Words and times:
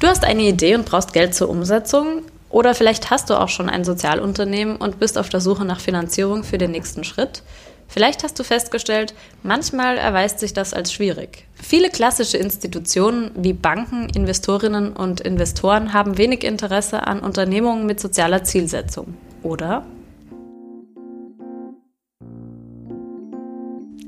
Du 0.00 0.06
hast 0.06 0.24
eine 0.24 0.42
Idee 0.42 0.76
und 0.76 0.84
brauchst 0.84 1.12
Geld 1.12 1.34
zur 1.34 1.48
Umsetzung. 1.48 2.22
Oder 2.50 2.74
vielleicht 2.74 3.10
hast 3.10 3.30
du 3.30 3.34
auch 3.34 3.48
schon 3.48 3.68
ein 3.68 3.84
Sozialunternehmen 3.84 4.76
und 4.76 5.00
bist 5.00 5.18
auf 5.18 5.28
der 5.28 5.40
Suche 5.40 5.64
nach 5.64 5.80
Finanzierung 5.80 6.44
für 6.44 6.56
den 6.56 6.70
nächsten 6.70 7.02
Schritt. 7.02 7.42
Vielleicht 7.88 8.22
hast 8.22 8.38
du 8.38 8.44
festgestellt, 8.44 9.14
manchmal 9.42 9.98
erweist 9.98 10.38
sich 10.38 10.52
das 10.52 10.72
als 10.72 10.92
schwierig. 10.92 11.46
Viele 11.54 11.90
klassische 11.90 12.36
Institutionen 12.36 13.30
wie 13.34 13.54
Banken, 13.54 14.08
Investorinnen 14.10 14.92
und 14.92 15.20
Investoren 15.20 15.92
haben 15.92 16.16
wenig 16.16 16.44
Interesse 16.44 17.06
an 17.06 17.20
Unternehmungen 17.20 17.86
mit 17.86 17.98
sozialer 17.98 18.44
Zielsetzung. 18.44 19.14
Oder? 19.42 19.84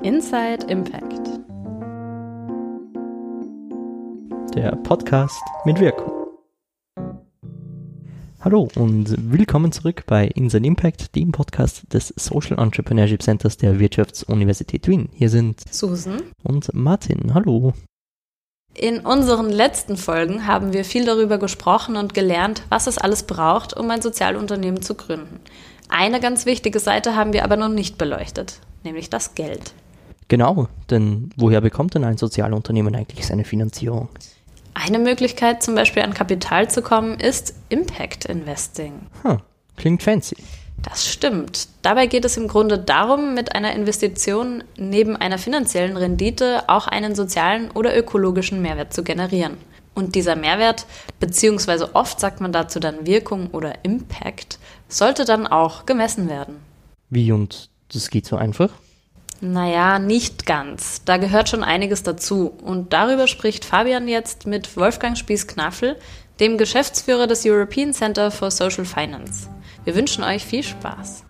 Inside 0.03 0.67
Impact. 0.69 1.50
Der 4.55 4.73
Podcast 4.73 5.41
mit 5.65 5.79
Wirkung. 5.79 6.11
Hallo 8.41 8.69
und 8.75 9.15
willkommen 9.33 9.71
zurück 9.71 10.03
bei 10.07 10.27
Inside 10.27 10.67
Impact, 10.67 11.15
dem 11.15 11.31
Podcast 11.31 11.93
des 11.95 12.09
Social 12.17 12.59
Entrepreneurship 12.59 13.23
Centers 13.23 13.59
der 13.59 13.79
Wirtschaftsuniversität 13.79 14.89
Wien. 14.89 15.09
Hier 15.13 15.29
sind 15.29 15.63
Susan 15.73 16.23
und 16.43 16.75
Martin. 16.75 17.33
Hallo. 17.33 17.75
In 18.75 19.01
unseren 19.01 19.51
letzten 19.51 19.97
Folgen 19.97 20.49
haben 20.49 20.73
wir 20.73 20.85
viel 20.85 21.05
darüber 21.05 21.39
gesprochen 21.39 21.97
und 21.97 22.13
gelernt, 22.13 22.65
was 22.71 22.89
es 22.89 22.99
alles 22.99 23.23
braucht, 23.23 23.77
um 23.77 23.89
ein 23.91 24.03
Sozialunternehmen 24.03 24.83
zu 24.83 24.97
gründen. 24.97 25.39
Eine 25.89 26.19
ganz 26.19 26.45
wichtige 26.45 26.81
Seite 26.81 27.15
haben 27.15 27.33
wir 27.33 27.45
aber 27.45 27.57
noch 27.57 27.69
nicht 27.69 27.99
beleuchtet, 27.99 28.61
nämlich 28.83 29.11
das 29.11 29.37
Geld. 29.37 29.75
Genau, 30.27 30.69
denn 30.91 31.31
woher 31.37 31.61
bekommt 31.61 31.95
denn 31.95 32.05
ein 32.05 32.17
Sozialunternehmen 32.17 32.95
eigentlich 32.95 33.27
seine 33.27 33.45
Finanzierung? 33.45 34.09
Eine 34.75 34.99
Möglichkeit, 34.99 35.63
zum 35.63 35.75
Beispiel 35.75 36.03
an 36.03 36.15
Kapital 36.15 36.71
zu 36.71 36.83
kommen, 36.83 37.19
ist 37.19 37.55
Impact 37.69 38.25
Investing. 38.27 39.07
Hm, 39.23 39.41
klingt 39.77 40.03
fancy. 40.03 40.37
Das 40.83 41.07
stimmt. 41.07 41.69
Dabei 41.83 42.07
geht 42.07 42.25
es 42.25 42.37
im 42.37 42.49
Grunde 42.49 42.79
darum, 42.79 43.35
mit 43.35 43.55
einer 43.55 43.75
Investition 43.75 44.65
neben 44.77 45.17
einer 45.17 45.39
finanziellen 45.39 45.97
Rendite 45.97 46.69
auch 46.69 46.87
einen 46.87 47.15
sozialen 47.15 47.71
oder 47.71 47.97
ökologischen 47.97 48.63
Mehrwert 48.63 48.95
zu 48.95 49.03
generieren. 49.03 49.59
Und 49.95 50.15
dieser 50.15 50.37
Mehrwert, 50.37 50.87
beziehungsweise 51.19 51.95
oft 51.95 52.21
sagt 52.21 52.41
man 52.41 52.53
dazu 52.53 52.81
dann 52.81 53.07
Wirkung 53.07 53.49
oder 53.49 53.85
Impact, 53.85 54.59
sollte 54.89 55.25
dann 55.25 55.47
auch 55.47 55.85
gemessen 55.85 56.29
werden. 56.29 56.57
Wie 57.11 57.33
und 57.33 57.69
das 57.93 58.09
geht 58.09 58.25
so 58.25 58.37
einfach? 58.37 58.71
Naja, 59.41 59.99
nicht 59.99 60.45
ganz. 60.45 61.03
Da 61.05 61.17
gehört 61.17 61.49
schon 61.49 61.65
einiges 61.65 62.03
dazu. 62.03 62.53
Und 62.63 62.93
darüber 62.93 63.27
spricht 63.27 63.65
Fabian 63.65 64.07
jetzt 64.07 64.47
mit 64.47 64.77
Wolfgang 64.77 65.17
Spieß-Knaffel, 65.17 65.97
dem 66.41 66.59
Geschäftsführer 66.59 67.27
des 67.27 67.47
European 67.47 67.95
Center 67.95 68.31
for 68.31 68.51
Social 68.51 68.85
Finance. 68.85 69.49
Wir 69.85 69.95
wünschen 69.95 70.25
euch 70.25 70.45
viel 70.45 70.63
Spaß. 70.63 71.25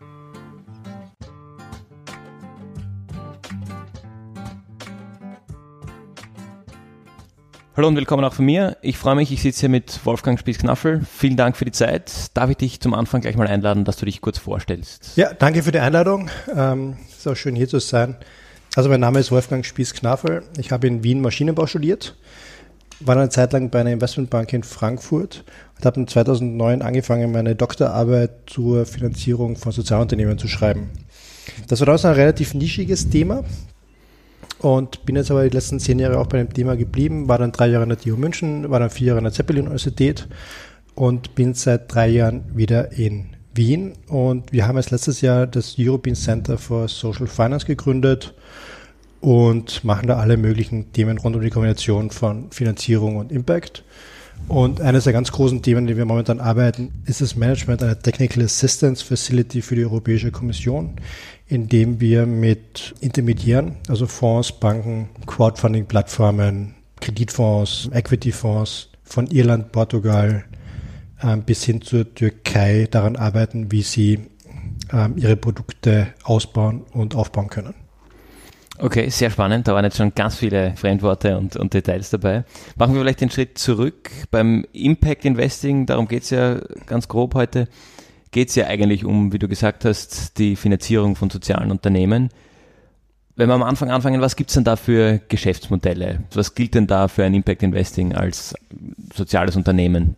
Hallo 7.80 7.88
und 7.88 7.96
willkommen 7.96 8.22
auch 8.24 8.34
von 8.34 8.44
mir. 8.44 8.76
Ich 8.82 8.98
freue 8.98 9.14
mich, 9.14 9.32
ich 9.32 9.40
sitze 9.40 9.60
hier 9.60 9.68
mit 9.70 10.04
Wolfgang 10.04 10.38
Spieß-Knaffel. 10.38 11.00
Vielen 11.16 11.38
Dank 11.38 11.56
für 11.56 11.64
die 11.64 11.72
Zeit. 11.72 12.26
Darf 12.34 12.50
ich 12.50 12.58
dich 12.58 12.78
zum 12.78 12.92
Anfang 12.92 13.22
gleich 13.22 13.36
mal 13.36 13.46
einladen, 13.46 13.86
dass 13.86 13.96
du 13.96 14.04
dich 14.04 14.20
kurz 14.20 14.36
vorstellst? 14.36 15.16
Ja, 15.16 15.32
danke 15.32 15.62
für 15.62 15.72
die 15.72 15.78
Einladung. 15.78 16.28
Ähm, 16.54 16.98
ist 17.08 17.26
auch 17.26 17.36
schön 17.36 17.56
hier 17.56 17.68
zu 17.68 17.78
sein. 17.78 18.16
Also 18.76 18.90
mein 18.90 19.00
Name 19.00 19.18
ist 19.18 19.30
Wolfgang 19.30 19.64
Spieß-Knaffel. 19.64 20.42
Ich 20.58 20.72
habe 20.72 20.88
in 20.88 21.02
Wien 21.02 21.22
Maschinenbau 21.22 21.66
studiert, 21.66 22.18
war 23.00 23.16
eine 23.16 23.30
Zeit 23.30 23.54
lang 23.54 23.70
bei 23.70 23.80
einer 23.80 23.92
Investmentbank 23.92 24.52
in 24.52 24.62
Frankfurt 24.62 25.42
und 25.78 25.86
habe 25.86 26.04
2009 26.04 26.82
angefangen, 26.82 27.32
meine 27.32 27.56
Doktorarbeit 27.56 28.30
zur 28.44 28.84
Finanzierung 28.84 29.56
von 29.56 29.72
Sozialunternehmen 29.72 30.36
zu 30.36 30.48
schreiben. 30.48 30.90
Das 31.68 31.80
war 31.80 31.86
damals 31.86 32.04
ein 32.04 32.12
relativ 32.12 32.52
nischiges 32.52 33.08
Thema 33.08 33.42
und 34.60 35.04
bin 35.06 35.16
jetzt 35.16 35.30
aber 35.30 35.44
die 35.44 35.54
letzten 35.54 35.80
zehn 35.80 35.98
Jahre 35.98 36.18
auch 36.18 36.26
bei 36.26 36.38
dem 36.38 36.52
Thema 36.52 36.76
geblieben, 36.76 37.28
war 37.28 37.38
dann 37.38 37.52
drei 37.52 37.68
Jahre 37.68 37.82
an 37.84 37.88
der 37.88 37.98
TU 37.98 38.16
München, 38.16 38.70
war 38.70 38.80
dann 38.80 38.90
vier 38.90 39.08
Jahre 39.08 39.18
an 39.18 39.24
der 39.24 39.32
Zeppelin-Universität 39.32 40.28
und 40.94 41.34
bin 41.34 41.54
seit 41.54 41.92
drei 41.92 42.08
Jahren 42.08 42.44
wieder 42.54 42.92
in 42.92 43.30
Wien 43.54 43.94
und 44.06 44.52
wir 44.52 44.66
haben 44.66 44.76
jetzt 44.76 44.90
letztes 44.90 45.20
Jahr 45.20 45.46
das 45.46 45.74
European 45.78 46.14
Center 46.14 46.56
for 46.56 46.88
Social 46.88 47.26
Finance 47.26 47.66
gegründet 47.66 48.34
und 49.20 49.84
machen 49.84 50.08
da 50.08 50.18
alle 50.18 50.36
möglichen 50.36 50.92
Themen 50.92 51.18
rund 51.18 51.36
um 51.36 51.42
die 51.42 51.50
Kombination 51.50 52.10
von 52.10 52.50
Finanzierung 52.50 53.16
und 53.16 53.32
Impact. 53.32 53.84
Und 54.48 54.80
eines 54.80 55.04
der 55.04 55.12
ganz 55.12 55.30
großen 55.32 55.62
Themen, 55.62 55.86
die 55.86 55.96
wir 55.96 56.06
momentan 56.06 56.40
arbeiten, 56.40 57.02
ist 57.04 57.20
das 57.20 57.36
Management 57.36 57.82
einer 57.82 57.98
Technical 57.98 58.44
Assistance 58.44 59.04
Facility 59.04 59.60
für 59.60 59.76
die 59.76 59.84
Europäische 59.84 60.30
Kommission, 60.30 60.96
indem 61.50 62.00
wir 62.00 62.26
mit 62.26 62.94
Intermediären, 63.00 63.76
also 63.88 64.06
Fonds, 64.06 64.52
Banken, 64.52 65.08
Crowdfunding-Plattformen, 65.26 66.76
Kreditfonds, 67.00 67.90
Equity-Fonds 67.92 68.90
von 69.02 69.26
Irland, 69.26 69.72
Portugal 69.72 70.44
ähm, 71.22 71.42
bis 71.42 71.64
hin 71.64 71.82
zur 71.82 72.14
Türkei 72.14 72.86
daran 72.88 73.16
arbeiten, 73.16 73.72
wie 73.72 73.82
sie 73.82 74.20
ähm, 74.92 75.14
ihre 75.16 75.36
Produkte 75.36 76.14
ausbauen 76.22 76.82
und 76.92 77.16
aufbauen 77.16 77.48
können. 77.48 77.74
Okay, 78.78 79.10
sehr 79.10 79.30
spannend. 79.30 79.68
Da 79.68 79.74
waren 79.74 79.84
jetzt 79.84 79.98
schon 79.98 80.14
ganz 80.14 80.36
viele 80.36 80.74
Fremdworte 80.76 81.36
und, 81.36 81.56
und 81.56 81.74
Details 81.74 82.10
dabei. 82.10 82.44
Machen 82.76 82.94
wir 82.94 83.02
vielleicht 83.02 83.20
den 83.20 83.30
Schritt 83.30 83.58
zurück. 83.58 84.10
Beim 84.30 84.64
Impact 84.72 85.24
Investing, 85.24 85.84
darum 85.84 86.08
geht 86.08 86.22
es 86.22 86.30
ja 86.30 86.60
ganz 86.86 87.08
grob 87.08 87.34
heute, 87.34 87.68
geht 88.30 88.50
es 88.50 88.54
ja 88.54 88.66
eigentlich 88.66 89.04
um, 89.04 89.32
wie 89.32 89.38
du 89.38 89.48
gesagt 89.48 89.84
hast, 89.84 90.38
die 90.38 90.56
Finanzierung 90.56 91.16
von 91.16 91.30
sozialen 91.30 91.70
Unternehmen. 91.70 92.30
Wenn 93.36 93.48
wir 93.48 93.54
am 93.54 93.62
Anfang 93.62 93.90
anfangen, 93.90 94.20
was 94.20 94.36
gibt 94.36 94.50
es 94.50 94.54
denn 94.54 94.64
da 94.64 94.76
für 94.76 95.20
Geschäftsmodelle? 95.28 96.24
Was 96.34 96.54
gilt 96.54 96.74
denn 96.74 96.86
da 96.86 97.08
für 97.08 97.24
ein 97.24 97.34
Impact 97.34 97.62
Investing 97.62 98.14
als 98.14 98.54
soziales 99.14 99.56
Unternehmen? 99.56 100.16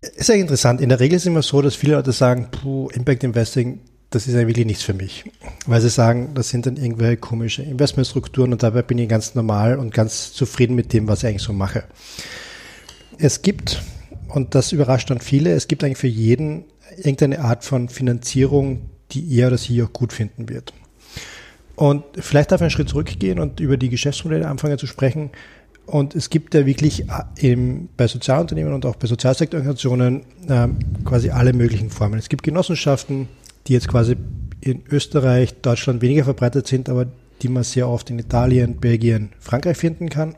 Ist 0.00 0.28
ja 0.28 0.36
interessant. 0.36 0.80
In 0.80 0.88
der 0.88 1.00
Regel 1.00 1.16
ist 1.16 1.22
es 1.22 1.26
immer 1.26 1.42
so, 1.42 1.60
dass 1.60 1.74
viele 1.74 1.94
Leute 1.94 2.12
sagen, 2.12 2.48
puh, 2.50 2.88
Impact 2.90 3.24
Investing, 3.24 3.80
das 4.10 4.26
ist 4.26 4.34
ja 4.34 4.46
wirklich 4.46 4.64
nichts 4.64 4.82
für 4.82 4.94
mich. 4.94 5.24
Weil 5.66 5.80
sie 5.80 5.90
sagen, 5.90 6.30
das 6.34 6.48
sind 6.48 6.66
dann 6.66 6.76
irgendwelche 6.76 7.16
komische 7.18 7.62
Investmentstrukturen 7.62 8.52
und 8.52 8.62
dabei 8.62 8.82
bin 8.82 8.98
ich 8.98 9.08
ganz 9.08 9.34
normal 9.34 9.78
und 9.78 9.92
ganz 9.92 10.32
zufrieden 10.32 10.76
mit 10.76 10.92
dem, 10.92 11.08
was 11.08 11.22
ich 11.22 11.28
eigentlich 11.28 11.42
so 11.42 11.52
mache. 11.52 11.84
Es 13.18 13.42
gibt, 13.42 13.82
und 14.28 14.54
das 14.54 14.72
überrascht 14.72 15.10
dann 15.10 15.20
viele, 15.20 15.52
es 15.52 15.68
gibt 15.68 15.82
eigentlich 15.82 15.98
für 15.98 16.06
jeden 16.06 16.64
irgendeine 16.96 17.40
Art 17.40 17.64
von 17.64 17.88
Finanzierung, 17.88 18.82
die 19.12 19.38
er 19.38 19.48
oder 19.48 19.58
sie 19.58 19.82
auch 19.82 19.92
gut 19.92 20.12
finden 20.12 20.48
wird. 20.48 20.72
Und 21.76 22.04
vielleicht 22.18 22.50
darf 22.50 22.60
ich 22.60 22.64
einen 22.64 22.70
Schritt 22.70 22.88
zurückgehen 22.88 23.38
und 23.38 23.60
über 23.60 23.76
die 23.76 23.88
Geschäftsmodelle 23.88 24.48
anfangen 24.48 24.78
zu 24.78 24.86
sprechen. 24.86 25.30
Und 25.86 26.14
es 26.14 26.28
gibt 26.28 26.52
ja 26.54 26.66
wirklich 26.66 27.04
im, 27.38 27.88
bei 27.96 28.08
Sozialunternehmen 28.08 28.74
und 28.74 28.84
auch 28.84 28.96
bei 28.96 29.06
Sozialsektororganisationen 29.06 30.22
äh, 30.48 30.68
quasi 31.04 31.30
alle 31.30 31.52
möglichen 31.52 31.90
Formen. 31.90 32.18
Es 32.18 32.28
gibt 32.28 32.42
Genossenschaften, 32.42 33.28
die 33.66 33.74
jetzt 33.74 33.88
quasi 33.88 34.16
in 34.60 34.82
Österreich, 34.90 35.54
Deutschland 35.62 36.02
weniger 36.02 36.24
verbreitet 36.24 36.66
sind, 36.66 36.88
aber 36.88 37.06
die 37.42 37.48
man 37.48 37.62
sehr 37.62 37.88
oft 37.88 38.10
in 38.10 38.18
Italien, 38.18 38.76
Belgien, 38.76 39.30
Frankreich 39.38 39.76
finden 39.76 40.08
kann, 40.08 40.34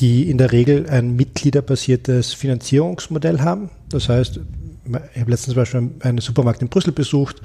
die 0.00 0.30
in 0.30 0.38
der 0.38 0.52
Regel 0.52 0.88
ein 0.88 1.16
mitgliederbasiertes 1.16 2.32
Finanzierungsmodell 2.32 3.40
haben. 3.40 3.70
Das 3.88 4.08
heißt, 4.08 4.40
ich 5.14 5.20
habe 5.20 5.30
letztens 5.30 5.54
zum 5.54 5.62
Beispiel 5.62 5.90
einen 6.00 6.18
Supermarkt 6.18 6.62
in 6.62 6.68
Brüssel 6.68 6.92
besucht, 6.92 7.40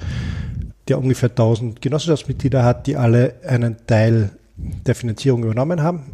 der 0.88 0.98
ungefähr 0.98 1.30
1000 1.30 1.80
Genossenschaftsmitglieder 1.80 2.64
hat, 2.64 2.86
die 2.86 2.96
alle 2.96 3.34
einen 3.46 3.76
Teil 3.86 4.30
der 4.56 4.94
Finanzierung 4.94 5.44
übernommen 5.44 5.82
haben 5.82 6.04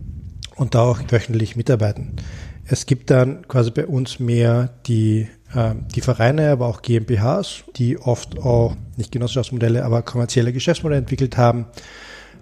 und 0.56 0.74
da 0.74 0.82
auch 0.82 1.00
wöchentlich 1.08 1.56
mitarbeiten. 1.56 2.16
Es 2.64 2.86
gibt 2.86 3.10
dann 3.10 3.46
quasi 3.48 3.70
bei 3.70 3.86
uns 3.86 4.20
mehr 4.20 4.70
die 4.86 5.28
ähm, 5.54 5.86
die 5.94 6.02
Vereine, 6.02 6.50
aber 6.50 6.66
auch 6.66 6.82
GmbHs, 6.82 7.64
die 7.76 7.98
oft 7.98 8.38
auch 8.38 8.76
nicht 8.96 9.12
Genossenschaftsmodelle, 9.12 9.84
aber 9.84 10.02
kommerzielle 10.02 10.52
Geschäftsmodelle 10.52 11.00
entwickelt 11.00 11.36
haben. 11.36 11.66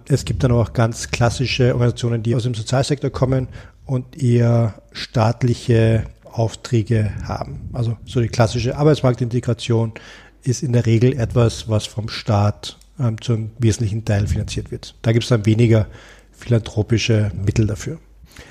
Es 0.09 0.25
gibt 0.25 0.43
dann 0.43 0.51
auch 0.51 0.73
ganz 0.73 1.09
klassische 1.09 1.73
Organisationen, 1.73 2.23
die 2.23 2.35
aus 2.35 2.43
dem 2.43 2.53
Sozialsektor 2.53 3.09
kommen 3.09 3.47
und 3.85 4.21
eher 4.21 4.81
staatliche 4.91 6.03
Aufträge 6.37 7.11
haben. 7.23 7.69
Also 7.73 7.97
so 8.05 8.21
die 8.21 8.27
klassische 8.27 8.77
Arbeitsmarktintegration 8.77 9.93
ist 10.43 10.63
in 10.63 10.73
der 10.73 10.85
Regel 10.85 11.19
etwas, 11.19 11.67
was 11.67 11.85
vom 11.85 12.09
Staat 12.09 12.77
ähm, 12.99 13.19
zum 13.21 13.51
wesentlichen 13.59 14.05
Teil 14.05 14.27
finanziert 14.27 14.71
wird. 14.71 14.95
Da 15.01 15.11
gibt 15.11 15.23
es 15.23 15.29
dann 15.29 15.45
weniger 15.45 15.87
philanthropische 16.31 17.31
Mittel 17.35 17.67
dafür. 17.67 17.99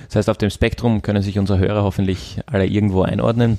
Das 0.06 0.16
heißt, 0.16 0.30
auf 0.30 0.38
dem 0.38 0.50
Spektrum 0.50 1.02
können 1.02 1.22
sich 1.22 1.38
unsere 1.38 1.58
Hörer 1.58 1.84
hoffentlich 1.84 2.40
alle 2.46 2.66
irgendwo 2.66 3.02
einordnen 3.02 3.58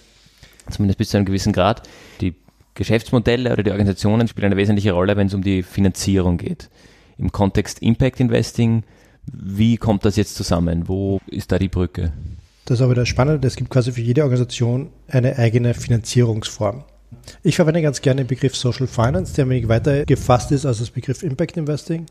zumindest 0.71 0.97
bis 0.97 1.09
zu 1.09 1.18
einem 1.18 1.25
gewissen 1.25 1.53
Grad. 1.53 1.83
Die 2.21 2.35
Geschäftsmodelle 2.73 3.51
oder 3.51 3.63
die 3.63 3.71
Organisationen 3.71 4.27
spielen 4.27 4.47
eine 4.47 4.57
wesentliche 4.57 4.91
Rolle, 4.91 5.18
wenn 5.18 5.27
es 5.27 5.33
um 5.33 5.41
die 5.41 5.63
Finanzierung 5.63 6.38
geht. 6.38 6.69
Im 7.18 7.31
Kontext 7.31 7.81
Impact 7.81 8.19
Investing, 8.19 8.83
wie 9.25 9.77
kommt 9.77 10.06
das 10.06 10.15
jetzt 10.15 10.35
zusammen? 10.35 10.88
Wo 10.88 11.19
ist 11.27 11.51
da 11.51 11.59
die 11.59 11.69
Brücke? 11.69 12.13
Das 12.68 12.80
ist 12.80 12.84
aber 12.84 12.96
das 12.96 13.08
Spannende, 13.08 13.48
es 13.48 13.56
gibt 13.56 13.69
quasi 13.69 13.94
für 13.94 14.02
jede 14.02 14.24
Organisation 14.24 14.90
eine 15.08 15.38
eigene 15.38 15.74
Finanzierungsform. 15.74 16.84
Ich 17.42 17.56
verwende 17.56 17.81
ganz 17.81 18.02
gerne 18.02 18.24
den 18.24 18.28
Begriff 18.28 18.58
Social 18.58 18.88
Finance, 18.88 19.34
der 19.34 19.46
ein 19.46 19.50
wenig 19.50 19.69
weiter 19.69 20.06
gefasst 20.06 20.52
ist 20.52 20.66
als 20.66 20.80
das 20.80 20.90
Begriff 20.90 21.24
Impact 21.24 21.56
Investing. 21.56 22.06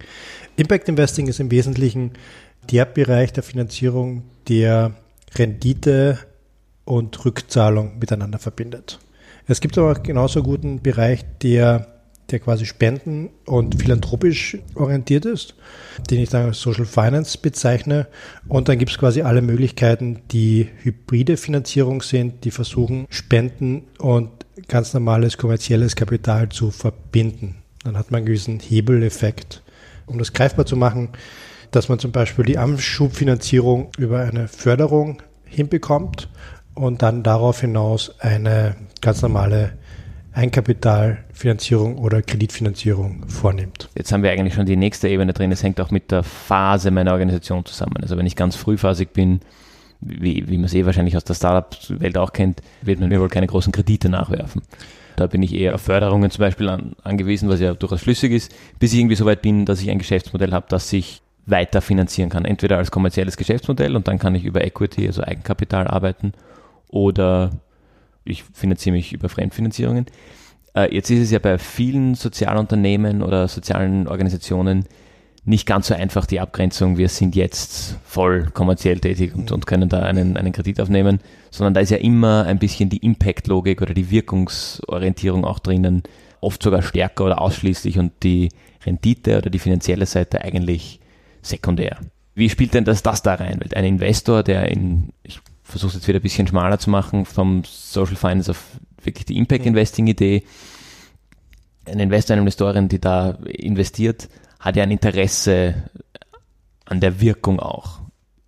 Impact 0.56 0.88
Investing 0.88 1.26
ist 1.28 1.40
im 1.40 1.50
Wesentlichen 1.50 2.12
der 2.70 2.86
Bereich 2.86 3.34
der 3.34 3.42
Finanzierung, 3.42 4.22
der 4.48 4.92
Rendite 5.34 6.18
und 6.86 7.22
Rückzahlung 7.26 7.98
miteinander 7.98 8.38
verbindet. 8.38 8.98
Es 9.46 9.60
gibt 9.60 9.76
aber 9.76 9.92
auch 9.92 10.02
genauso 10.02 10.42
guten 10.42 10.80
Bereich, 10.80 11.22
der 11.42 11.95
der 12.30 12.40
quasi 12.40 12.66
spenden- 12.66 13.30
und 13.44 13.80
philanthropisch 13.80 14.58
orientiert 14.74 15.24
ist, 15.24 15.54
den 16.10 16.20
ich 16.20 16.28
dann 16.28 16.46
als 16.46 16.60
Social 16.60 16.84
Finance 16.84 17.38
bezeichne. 17.38 18.08
Und 18.48 18.68
dann 18.68 18.78
gibt 18.78 18.90
es 18.90 18.98
quasi 18.98 19.22
alle 19.22 19.42
Möglichkeiten, 19.42 20.20
die 20.32 20.68
hybride 20.82 21.36
Finanzierung 21.36 22.02
sind, 22.02 22.44
die 22.44 22.50
versuchen, 22.50 23.06
Spenden 23.10 23.84
und 23.98 24.30
ganz 24.68 24.92
normales 24.92 25.38
kommerzielles 25.38 25.94
Kapital 25.94 26.48
zu 26.48 26.70
verbinden. 26.70 27.56
Dann 27.84 27.96
hat 27.96 28.10
man 28.10 28.18
einen 28.18 28.26
gewissen 28.26 28.58
Hebeleffekt. 28.58 29.62
Um 30.06 30.18
das 30.18 30.32
greifbar 30.32 30.66
zu 30.66 30.76
machen, 30.76 31.10
dass 31.70 31.88
man 31.88 31.98
zum 31.98 32.12
Beispiel 32.12 32.44
die 32.44 32.58
Anschubfinanzierung 32.58 33.90
über 33.98 34.20
eine 34.20 34.48
Förderung 34.48 35.22
hinbekommt 35.44 36.28
und 36.74 37.02
dann 37.02 37.22
darauf 37.22 37.60
hinaus 37.60 38.18
eine 38.20 38.76
ganz 39.00 39.22
normale 39.22 39.78
Einkapitalfinanzierung 40.36 41.96
oder 41.96 42.20
Kreditfinanzierung 42.20 43.26
vornimmt. 43.26 43.88
Jetzt 43.96 44.12
haben 44.12 44.22
wir 44.22 44.30
eigentlich 44.30 44.52
schon 44.52 44.66
die 44.66 44.76
nächste 44.76 45.08
Ebene 45.08 45.32
drin. 45.32 45.50
Es 45.50 45.62
hängt 45.62 45.80
auch 45.80 45.90
mit 45.90 46.10
der 46.10 46.22
Phase 46.22 46.90
meiner 46.90 47.12
Organisation 47.12 47.64
zusammen. 47.64 47.96
Also 48.02 48.18
wenn 48.18 48.26
ich 48.26 48.36
ganz 48.36 48.54
frühphasig 48.54 49.14
bin, 49.14 49.40
wie, 50.00 50.46
wie 50.46 50.58
man 50.58 50.66
es 50.66 50.74
eh 50.74 50.84
wahrscheinlich 50.84 51.16
aus 51.16 51.24
der 51.24 51.32
Startup-Welt 51.32 52.18
auch 52.18 52.34
kennt, 52.34 52.60
wird 52.82 53.00
man 53.00 53.08
mir 53.08 53.18
wohl 53.18 53.30
keine 53.30 53.46
großen 53.46 53.72
Kredite 53.72 54.10
nachwerfen. 54.10 54.60
Da 55.16 55.26
bin 55.26 55.42
ich 55.42 55.54
eher 55.54 55.74
auf 55.74 55.80
Förderungen 55.80 56.30
zum 56.30 56.40
Beispiel 56.40 56.68
an, 56.68 56.92
angewiesen, 57.02 57.48
was 57.48 57.60
ja 57.60 57.72
durchaus 57.72 58.02
schlüssig 58.02 58.32
ist, 58.32 58.54
bis 58.78 58.92
ich 58.92 58.98
irgendwie 58.98 59.16
so 59.16 59.24
weit 59.24 59.40
bin, 59.40 59.64
dass 59.64 59.80
ich 59.80 59.90
ein 59.90 59.98
Geschäftsmodell 59.98 60.52
habe, 60.52 60.66
das 60.68 60.90
sich 60.90 61.22
weiter 61.46 61.80
finanzieren 61.80 62.28
kann. 62.28 62.44
Entweder 62.44 62.76
als 62.76 62.90
kommerzielles 62.90 63.38
Geschäftsmodell 63.38 63.96
und 63.96 64.06
dann 64.06 64.18
kann 64.18 64.34
ich 64.34 64.44
über 64.44 64.62
Equity, 64.62 65.06
also 65.06 65.22
Eigenkapital 65.22 65.86
arbeiten, 65.88 66.32
oder 66.88 67.52
ich 68.26 68.44
finanziere 68.52 68.94
mich 68.94 69.12
über 69.12 69.28
Fremdfinanzierungen. 69.28 70.06
Äh, 70.74 70.94
jetzt 70.94 71.10
ist 71.10 71.20
es 71.20 71.30
ja 71.30 71.38
bei 71.38 71.58
vielen 71.58 72.14
Sozialunternehmen 72.14 73.22
oder 73.22 73.48
sozialen 73.48 74.08
Organisationen 74.08 74.86
nicht 75.46 75.64
ganz 75.64 75.86
so 75.86 75.94
einfach 75.94 76.26
die 76.26 76.40
Abgrenzung, 76.40 76.98
wir 76.98 77.08
sind 77.08 77.36
jetzt 77.36 77.98
voll 78.04 78.46
kommerziell 78.52 78.98
tätig 78.98 79.32
und, 79.34 79.52
und 79.52 79.64
können 79.64 79.88
da 79.88 80.02
einen, 80.02 80.36
einen 80.36 80.52
Kredit 80.52 80.80
aufnehmen, 80.80 81.20
sondern 81.52 81.72
da 81.72 81.80
ist 81.80 81.90
ja 81.90 81.98
immer 81.98 82.44
ein 82.46 82.58
bisschen 82.58 82.88
die 82.88 82.98
Impact-Logik 82.98 83.80
oder 83.80 83.94
die 83.94 84.10
Wirkungsorientierung 84.10 85.44
auch 85.44 85.60
drinnen, 85.60 86.02
oft 86.40 86.60
sogar 86.60 86.82
stärker 86.82 87.24
oder 87.24 87.40
ausschließlich 87.40 87.98
und 88.00 88.12
die 88.24 88.48
Rendite 88.84 89.38
oder 89.38 89.48
die 89.48 89.60
finanzielle 89.60 90.06
Seite 90.06 90.42
eigentlich 90.42 90.98
sekundär. 91.42 91.98
Wie 92.34 92.50
spielt 92.50 92.74
denn 92.74 92.84
das, 92.84 93.04
das 93.04 93.22
da 93.22 93.34
rein? 93.34 93.60
Weil 93.60 93.78
ein 93.78 93.84
Investor, 93.84 94.42
der 94.42 94.68
in, 94.68 95.10
ich 95.22 95.40
versuche 95.66 95.88
es 95.88 95.94
jetzt 95.94 96.08
wieder 96.08 96.20
ein 96.20 96.22
bisschen 96.22 96.46
schmaler 96.46 96.78
zu 96.78 96.90
machen, 96.90 97.24
vom 97.24 97.62
Social 97.64 98.16
Finance 98.16 98.50
auf 98.50 98.62
wirklich 99.02 99.26
die 99.26 99.36
Impact 99.36 99.66
Investing 99.66 100.06
Idee, 100.06 100.44
ein 101.84 102.00
Investor, 102.00 102.34
eine 102.34 102.42
Investorin, 102.42 102.88
die 102.88 103.00
da 103.00 103.38
investiert, 103.46 104.28
hat 104.58 104.76
ja 104.76 104.82
ein 104.82 104.90
Interesse 104.90 105.74
an 106.84 107.00
der 107.00 107.20
Wirkung 107.20 107.60
auch. 107.60 108.00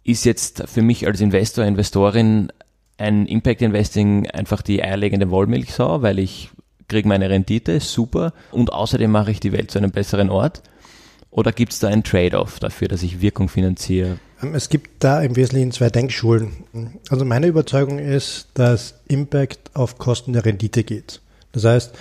Ist 0.05 0.25
jetzt 0.25 0.65
für 0.67 0.83
mich 0.83 1.07
als 1.07 1.21
Investor, 1.21 1.65
Investorin 1.65 2.51
ein 2.97 3.27
Impact 3.27 3.63
Investing 3.63 4.29
einfach 4.31 4.63
die 4.63 4.83
eierlegende 4.83 5.31
Wollmilchsau, 5.31 6.03
weil 6.03 6.19
ich 6.19 6.51
kriege 6.89 7.09
meine 7.09 7.31
Rendite, 7.31 7.81
super, 7.81 8.33
und 8.51 8.73
außerdem 8.73 9.11
mache 9.11 9.31
ich 9.31 9.41
die 9.41 9.53
Welt 9.53 9.71
zu 9.71 9.79
einem 9.79 9.91
besseren 9.91 10.31
Ort? 10.31 10.63
Oder 11.31 11.53
gibt 11.53 11.73
es 11.73 11.79
da 11.79 11.89
einen 11.89 12.03
Trade-off 12.03 12.59
dafür, 12.59 12.89
dass 12.89 13.03
ich 13.03 13.21
Wirkung 13.21 13.49
finanziere? 13.49 14.19
Ähm, 14.43 14.55
es 14.55 14.69
gibt 14.69 15.03
da 15.05 15.23
im 15.23 15.37
Wesentlichen 15.37 15.73
zwei 15.73 15.91
Denkschulen. 15.91 16.53
Also 17.11 17.25
meine 17.25 17.47
Überzeugung 17.47 17.99
ist, 17.99 18.49
dass 18.55 18.95
Impact 19.09 19.71
auf 19.75 19.99
Kosten 19.99 20.33
der 20.33 20.45
Rendite 20.45 20.85
geht. 20.85 21.21
Das 21.53 21.65
heißt, 21.65 21.95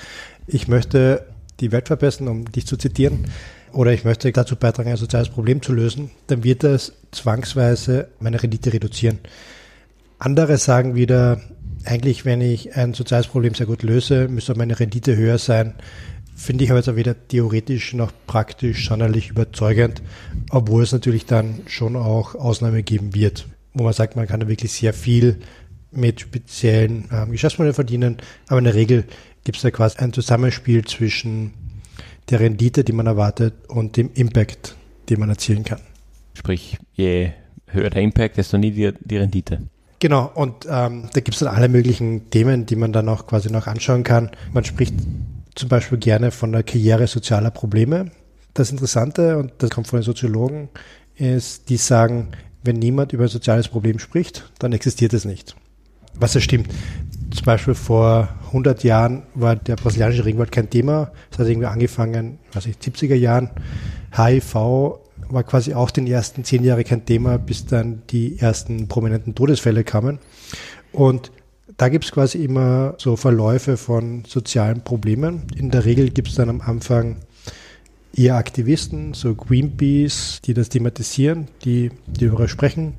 ich 0.48 0.68
möchte 0.68 1.26
die 1.60 1.72
Welt 1.72 1.88
verbessern, 1.88 2.28
um 2.28 2.52
dich 2.52 2.68
zu 2.68 2.78
zitieren, 2.78 3.26
oder 3.74 3.92
ich 3.92 4.06
möchte 4.06 4.32
dazu 4.32 4.56
beitragen, 4.56 4.90
ein 4.90 4.98
soziales 4.98 5.30
Problem 5.30 5.62
zu 5.62 5.74
lösen, 5.74 6.12
dann 6.28 6.44
wird 6.44 6.64
das 6.64 6.94
zwangsweise 7.12 8.08
meine 8.20 8.42
Rendite 8.42 8.72
reduzieren. 8.74 9.20
Andere 10.20 10.58
sagen 10.58 10.96
wieder, 10.96 11.42
eigentlich, 11.86 12.26
wenn 12.26 12.42
ich 12.42 12.76
ein 12.76 12.94
soziales 12.94 13.28
Problem 13.28 13.54
sehr 13.54 13.66
gut 13.66 13.84
löse, 13.84 14.28
müsste 14.28 14.56
meine 14.56 14.80
Rendite 14.80 15.16
höher 15.16 15.38
sein. 15.38 15.76
Finde 16.40 16.64
ich 16.64 16.70
aber 16.70 16.80
jetzt 16.80 16.88
auch 16.88 16.96
weder 16.96 17.28
theoretisch 17.28 17.96
noch 17.96 18.12
praktisch 18.28 18.88
sonderlich 18.88 19.32
überzeugend, 19.32 20.04
obwohl 20.52 20.84
es 20.84 20.92
natürlich 20.92 21.26
dann 21.26 21.62
schon 21.66 21.96
auch 21.96 22.36
Ausnahmen 22.36 22.86
geben 22.86 23.16
wird, 23.16 23.48
wo 23.74 23.84
man 23.84 23.92
sagt, 23.92 24.16
man 24.16 24.28
kann 24.28 24.40
da 24.40 24.48
wirklich 24.48 24.72
sehr 24.72 24.94
viel 24.94 25.40
mit 25.92 26.22
speziellen 26.22 27.10
ähm, 27.12 27.32
Geschäftsmodellen 27.32 27.74
verdienen, 27.74 28.18
aber 28.48 28.60
in 28.60 28.66
der 28.66 28.76
Regel 28.76 29.06
gibt 29.46 29.58
es 29.58 29.64
da 29.64 29.72
quasi 29.72 29.98
ein 29.98 30.14
Zusammenspiel 30.14 30.86
zwischen 30.86 31.54
der 32.30 32.40
Rendite, 32.40 32.84
die 32.84 32.94
man 32.94 33.08
erwartet, 33.08 33.56
und 33.68 33.98
dem 33.98 34.12
Impact, 34.14 34.76
den 35.10 35.20
man 35.20 35.30
erzielen 35.30 35.64
kann. 35.64 35.80
Sprich, 36.36 36.78
je 36.94 37.32
höher 37.66 37.90
der 37.90 38.04
Impact, 38.04 38.38
desto 38.38 38.60
niedriger 38.60 38.94
die 39.00 39.18
Rendite. 39.18 39.64
Genau, 39.98 40.32
und 40.36 40.68
ähm, 40.70 41.10
da 41.12 41.22
gibt 41.22 41.34
es 41.34 41.40
dann 41.40 41.56
alle 41.56 41.68
möglichen 41.68 42.30
Themen, 42.30 42.68
die 42.68 42.76
man 42.76 42.94
dann 42.94 43.10
auch 43.10 43.26
quasi 43.26 43.52
noch 43.52 43.66
anschauen 43.66 44.04
kann. 44.04 44.30
Man 44.54 44.64
spricht 44.64 44.94
zum 45.58 45.70
Beispiel 45.70 45.98
gerne 45.98 46.32
von 46.32 46.52
der 46.52 46.64
Karriere 46.64 47.08
sozialer 47.08 47.52
Probleme. 47.52 48.12
Das 48.54 48.72
Interessante, 48.72 49.38
und 49.38 49.52
das 49.58 49.70
kommt 49.70 49.88
von 49.88 50.00
den 50.00 50.04
Soziologen, 50.04 50.70
ist, 51.16 51.70
die 51.70 51.78
sagen, 51.78 52.30
wenn 52.64 52.78
niemand 52.78 53.14
über 53.14 53.24
ein 53.24 53.30
soziales 53.30 53.68
Problem 53.68 54.00
spricht, 54.00 54.52
dann 54.60 54.74
existiert 54.74 55.14
es 55.14 55.26
nicht. 55.26 55.56
Was 56.16 56.34
ja 56.34 56.42
stimmt. 56.42 56.70
Zum 57.32 57.46
Beispiel 57.46 57.76
vor 57.76 58.30
100 58.48 58.84
Jahren 58.84 59.24
war 59.36 59.56
der 59.56 59.76
brasilianische 59.76 60.26
Regenwald 60.26 60.52
kein 60.52 60.70
Thema. 60.70 61.12
Es 61.32 61.38
hat 61.38 61.48
irgendwie 61.48 61.68
angefangen, 61.68 62.40
was 62.54 62.66
ich, 62.66 62.78
70er 62.78 63.16
Jahren. 63.16 63.52
HIV 64.16 64.56
war 65.30 65.44
quasi 65.44 65.74
auch 65.74 65.92
den 65.92 66.08
ersten 66.08 66.44
zehn 66.44 66.64
Jahre 66.64 66.84
kein 66.84 67.06
Thema, 67.06 67.38
bis 67.38 67.66
dann 67.66 68.04
die 68.10 68.40
ersten 68.40 68.88
prominenten 68.88 69.36
Todesfälle 69.36 69.84
kamen. 69.84 70.20
Und 70.92 71.32
da 71.76 71.90
gibt 71.90 72.06
es 72.06 72.12
quasi 72.12 72.44
immer 72.44 72.96
so 72.98 73.16
Verläufe 73.16 73.76
von 73.76 74.24
sozialen 74.26 74.84
Problemen. 74.84 75.44
In 75.56 75.70
der 75.70 75.86
Regel 75.86 76.10
gibt 76.10 76.30
es 76.30 76.36
dann 76.36 76.50
am 76.50 76.62
Anfang 76.62 77.18
eher 78.16 78.36
Aktivisten, 78.36 79.14
so 79.14 79.36
Greenpeace, 79.36 80.42
die 80.46 80.54
das 80.54 80.70
thematisieren, 80.70 81.50
die, 81.66 81.92
darüber 82.08 82.48
sprechen. 82.48 82.94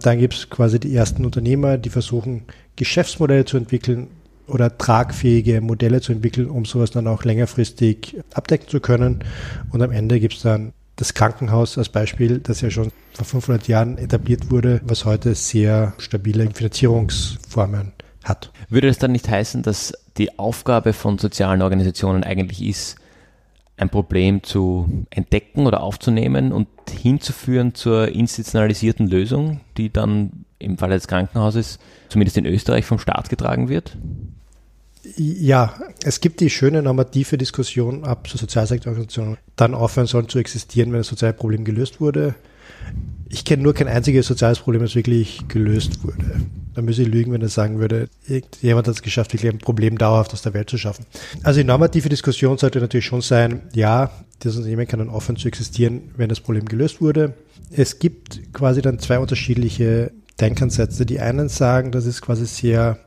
Dann 0.00 0.18
gibt 0.18 0.34
es 0.34 0.50
quasi 0.50 0.78
die 0.78 0.94
ersten 0.94 1.24
Unternehmer, 1.24 1.78
die 1.78 1.90
versuchen, 1.90 2.44
Geschäftsmodelle 2.76 3.44
zu 3.44 3.56
entwickeln 3.56 4.08
oder 4.46 4.76
tragfähige 4.76 5.60
Modelle 5.60 6.00
zu 6.00 6.12
entwickeln, 6.12 6.48
um 6.48 6.64
sowas 6.64 6.90
dann 6.90 7.06
auch 7.06 7.24
längerfristig 7.24 8.16
abdecken 8.32 8.68
zu 8.68 8.80
können. 8.80 9.24
Und 9.70 9.82
am 9.82 9.90
Ende 9.90 10.20
gibt 10.20 10.34
es 10.34 10.42
dann 10.42 10.72
das 10.96 11.14
Krankenhaus 11.14 11.76
als 11.76 11.88
Beispiel, 11.88 12.38
das 12.38 12.60
ja 12.60 12.70
schon 12.70 12.92
vor 13.12 13.24
500 13.24 13.68
Jahren 13.68 13.98
etabliert 13.98 14.50
wurde, 14.50 14.80
was 14.84 15.04
heute 15.04 15.34
sehr 15.34 15.94
stabile 15.98 16.48
Finanzierungsformen 16.50 17.92
hat. 18.24 18.50
Würde 18.68 18.88
das 18.88 18.98
dann 18.98 19.12
nicht 19.12 19.28
heißen, 19.28 19.62
dass 19.62 19.92
die 20.16 20.38
Aufgabe 20.38 20.92
von 20.92 21.18
sozialen 21.18 21.62
Organisationen 21.62 22.24
eigentlich 22.24 22.62
ist, 22.62 22.96
ein 23.76 23.88
Problem 23.88 24.42
zu 24.42 25.06
entdecken 25.10 25.66
oder 25.66 25.82
aufzunehmen 25.82 26.52
und 26.52 26.68
hinzuführen 26.90 27.74
zur 27.74 28.08
institutionalisierten 28.08 29.08
Lösung, 29.08 29.60
die 29.76 29.90
dann 29.92 30.44
im 30.58 30.78
Falle 30.78 30.94
des 30.94 31.08
Krankenhauses 31.08 31.78
zumindest 32.08 32.36
in 32.36 32.46
Österreich 32.46 32.84
vom 32.84 32.98
Staat 32.98 33.28
getragen 33.28 33.68
wird? 33.68 33.96
Ja, 35.16 35.74
es 36.04 36.20
gibt 36.20 36.40
die 36.40 36.50
schöne 36.50 36.80
normative 36.80 37.36
Diskussion, 37.36 38.04
ob 38.04 38.28
so 38.28 38.38
Sozialsektororganisationen 38.38 39.36
dann 39.56 39.74
aufhören 39.74 40.06
sollen 40.06 40.28
zu 40.28 40.38
existieren, 40.38 40.92
wenn 40.92 41.00
das 41.00 41.08
soziale 41.08 41.34
Problem 41.34 41.64
gelöst 41.64 42.00
wurde. 42.00 42.36
Ich 43.28 43.44
kenne 43.46 43.62
nur 43.62 43.72
kein 43.72 43.88
einziges 43.88 44.26
soziales 44.26 44.58
Problem, 44.58 44.82
das 44.82 44.94
wirklich 44.94 45.48
gelöst 45.48 46.04
wurde. 46.04 46.42
Da 46.74 46.82
müsste 46.82 47.02
ich 47.02 47.08
lügen, 47.08 47.32
wenn 47.32 47.40
er 47.40 47.48
sagen 47.48 47.78
würde, 47.78 48.08
jemand 48.60 48.86
hat 48.86 48.94
es 48.94 49.02
geschafft, 49.02 49.32
wirklich 49.32 49.50
ein 49.50 49.58
Problem 49.58 49.96
dauerhaft 49.96 50.32
aus 50.32 50.42
der 50.42 50.54
Welt 50.54 50.68
zu 50.68 50.76
schaffen. 50.76 51.06
Also 51.42 51.60
die 51.60 51.66
normative 51.66 52.08
Diskussion 52.08 52.58
sollte 52.58 52.80
natürlich 52.80 53.06
schon 53.06 53.22
sein, 53.22 53.62
ja, 53.74 54.10
das 54.40 54.56
Unternehmen 54.56 54.86
kann 54.86 54.98
dann 54.98 55.08
aufhören 55.08 55.36
zu 55.36 55.48
existieren, 55.48 56.10
wenn 56.16 56.28
das 56.28 56.40
Problem 56.40 56.66
gelöst 56.66 57.00
wurde. 57.00 57.34
Es 57.70 57.98
gibt 57.98 58.52
quasi 58.52 58.82
dann 58.82 58.98
zwei 58.98 59.18
unterschiedliche 59.18 60.12
Denkansätze. 60.40 61.06
Die 61.06 61.20
einen 61.20 61.48
sagen, 61.48 61.90
das 61.90 62.04
ist 62.06 62.20
quasi 62.20 62.46
sehr 62.46 62.98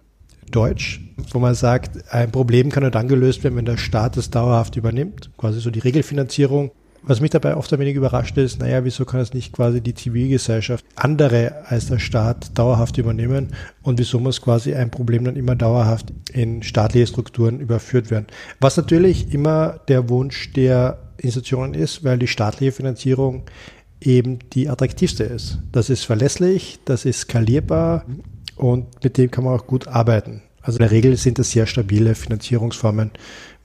deutsch, 0.50 1.02
wo 1.32 1.40
man 1.40 1.56
sagt, 1.56 2.12
ein 2.12 2.32
Problem 2.32 2.70
kann 2.70 2.84
nur 2.84 2.92
dann 2.92 3.08
gelöst 3.08 3.44
werden, 3.44 3.56
wenn 3.56 3.66
der 3.66 3.78
Staat 3.78 4.18
es 4.18 4.30
dauerhaft 4.30 4.76
übernimmt, 4.76 5.32
quasi 5.38 5.60
so 5.60 5.72
die 5.72 5.80
Regelfinanzierung 5.80 6.72
Was 7.08 7.22
mich 7.22 7.30
dabei 7.30 7.56
oft 7.56 7.72
ein 7.72 7.80
wenig 7.80 7.96
überrascht 7.96 8.36
ist, 8.38 8.60
naja, 8.60 8.84
wieso 8.84 9.06
kann 9.06 9.20
es 9.20 9.32
nicht 9.32 9.54
quasi 9.54 9.80
die 9.80 9.94
Zivilgesellschaft 9.94 10.84
andere 10.96 11.66
als 11.68 11.86
der 11.86 12.00
Staat 12.00 12.58
dauerhaft 12.58 12.98
übernehmen 12.98 13.54
und 13.84 14.00
wieso 14.00 14.20
muss 14.20 14.42
quasi 14.42 14.74
ein 14.74 14.90
Problem 14.90 15.24
dann 15.24 15.36
immer 15.36 15.56
dauerhaft 15.56 16.12
in 16.34 16.64
staatliche 16.64 17.06
Strukturen 17.06 17.60
überführt 17.60 18.10
werden. 18.10 18.26
Was 18.60 18.78
natürlich 18.78 19.32
immer 19.32 19.82
der 19.88 20.10
Wunsch 20.10 20.52
der 20.54 20.98
Institutionen 21.18 21.76
ist, 21.76 22.04
weil 22.04 22.18
die 22.18 22.28
staatliche 22.28 22.72
Finanzierung 22.72 23.44
eben 24.02 24.40
die 24.54 24.68
attraktivste 24.68 25.26
ist. 25.26 25.60
Das 25.72 25.92
ist 25.92 26.06
verlässlich, 26.06 26.80
das 26.86 27.06
ist 27.06 27.22
skalierbar 27.22 28.04
und 28.56 29.04
mit 29.04 29.20
dem 29.20 29.30
kann 29.30 29.44
man 29.44 29.54
auch 29.54 29.68
gut 29.68 29.88
arbeiten. 29.88 30.42
Also 30.64 30.80
in 30.80 30.84
der 30.84 30.92
Regel 30.92 31.16
sind 31.18 31.38
das 31.38 31.52
sehr 31.52 31.68
stabile 31.68 32.16
Finanzierungsformen, 32.16 33.12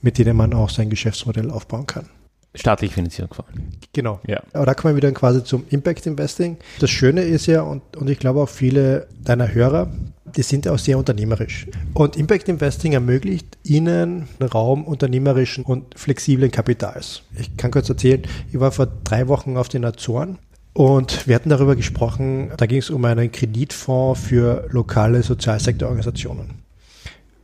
mit 0.03 0.19
denen 0.19 0.37
man 0.37 0.53
auch 0.53 0.69
sein 0.69 0.91
Geschäftsmodell 0.91 1.51
aufbauen 1.51 1.87
kann. 1.87 2.20
Staatliche 2.55 2.95
Finanzierungsformen. 2.95 3.71
Genau. 3.93 4.21
Ja. 4.27 4.43
Aber 4.53 4.67
da 4.67 4.75
kommen 4.75 4.95
wir 4.95 4.97
wieder 4.97 5.13
quasi 5.13 5.45
zum 5.45 5.65
Impact 5.71 6.07
Investing. 6.07 6.57
Das 6.81 6.91
Schöne 6.91 7.23
ist 7.23 7.47
ja, 7.47 7.63
und, 7.63 7.97
und 7.97 8.11
ich 8.11 8.19
glaube 8.19 8.41
auch 8.41 8.49
viele 8.49 9.07
deiner 9.23 9.55
Hörer, 9.55 9.93
die 10.37 10.43
sind 10.43 10.67
ja 10.67 10.73
auch 10.73 10.79
sehr 10.79 10.99
unternehmerisch. 10.99 11.67
Und 11.95 12.17
Impact 12.17 12.49
Investing 12.49 12.93
ermöglicht 12.93 13.59
ihnen 13.63 14.29
einen 14.39 14.49
Raum 14.49 14.85
unternehmerischen 14.85 15.65
und 15.65 15.99
flexiblen 15.99 16.51
Kapitals. 16.51 17.23
Ich 17.39 17.57
kann 17.57 17.71
kurz 17.71 17.89
erzählen, 17.89 18.23
ich 18.51 18.59
war 18.59 18.73
vor 18.73 18.87
drei 19.05 19.29
Wochen 19.29 19.57
auf 19.57 19.69
den 19.69 19.85
Azoren 19.85 20.39
und 20.73 21.27
wir 21.27 21.35
hatten 21.35 21.51
darüber 21.51 21.77
gesprochen, 21.77 22.53
da 22.57 22.67
ging 22.67 22.79
es 22.79 22.91
um 22.91 23.05
einen 23.05 23.33
Kreditfonds 23.33 24.21
für 24.21 24.67
lokale 24.71 25.23
Sozialsektororganisationen. 25.23 26.63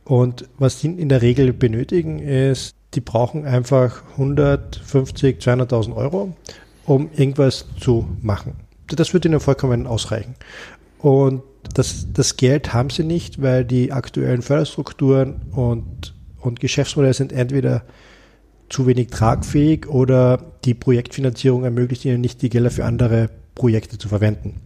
Und 0.05 0.47
was 0.57 0.79
die 0.79 0.87
in 0.87 1.09
der 1.09 1.21
Regel 1.21 1.51
benötigen, 1.51 2.19
ist, 2.19 2.75
die 2.93 3.01
brauchen 3.01 3.45
einfach 3.45 4.03
150, 4.11 5.39
200.000 5.39 5.95
Euro, 5.95 6.35
um 6.85 7.09
irgendwas 7.15 7.65
zu 7.79 8.07
machen. 8.21 8.53
Das 8.87 9.13
würde 9.13 9.27
ihnen 9.27 9.39
vollkommen 9.39 9.87
ausreichen. 9.87 10.35
Und 10.99 11.43
das, 11.73 12.07
das 12.13 12.37
Geld 12.37 12.73
haben 12.73 12.89
sie 12.89 13.03
nicht, 13.03 13.41
weil 13.41 13.65
die 13.65 13.91
aktuellen 13.91 14.41
Förderstrukturen 14.41 15.41
und, 15.51 16.15
und 16.39 16.59
Geschäftsmodelle 16.59 17.13
sind 17.13 17.33
entweder 17.33 17.83
zu 18.69 18.87
wenig 18.87 19.07
tragfähig 19.07 19.87
oder 19.87 20.39
die 20.65 20.73
Projektfinanzierung 20.73 21.63
ermöglicht 21.63 22.05
ihnen 22.05 22.21
nicht, 22.21 22.41
die 22.41 22.49
Gelder 22.49 22.71
für 22.71 22.85
andere 22.85 23.29
Projekte 23.55 23.97
zu 23.97 24.09
verwenden. 24.09 24.61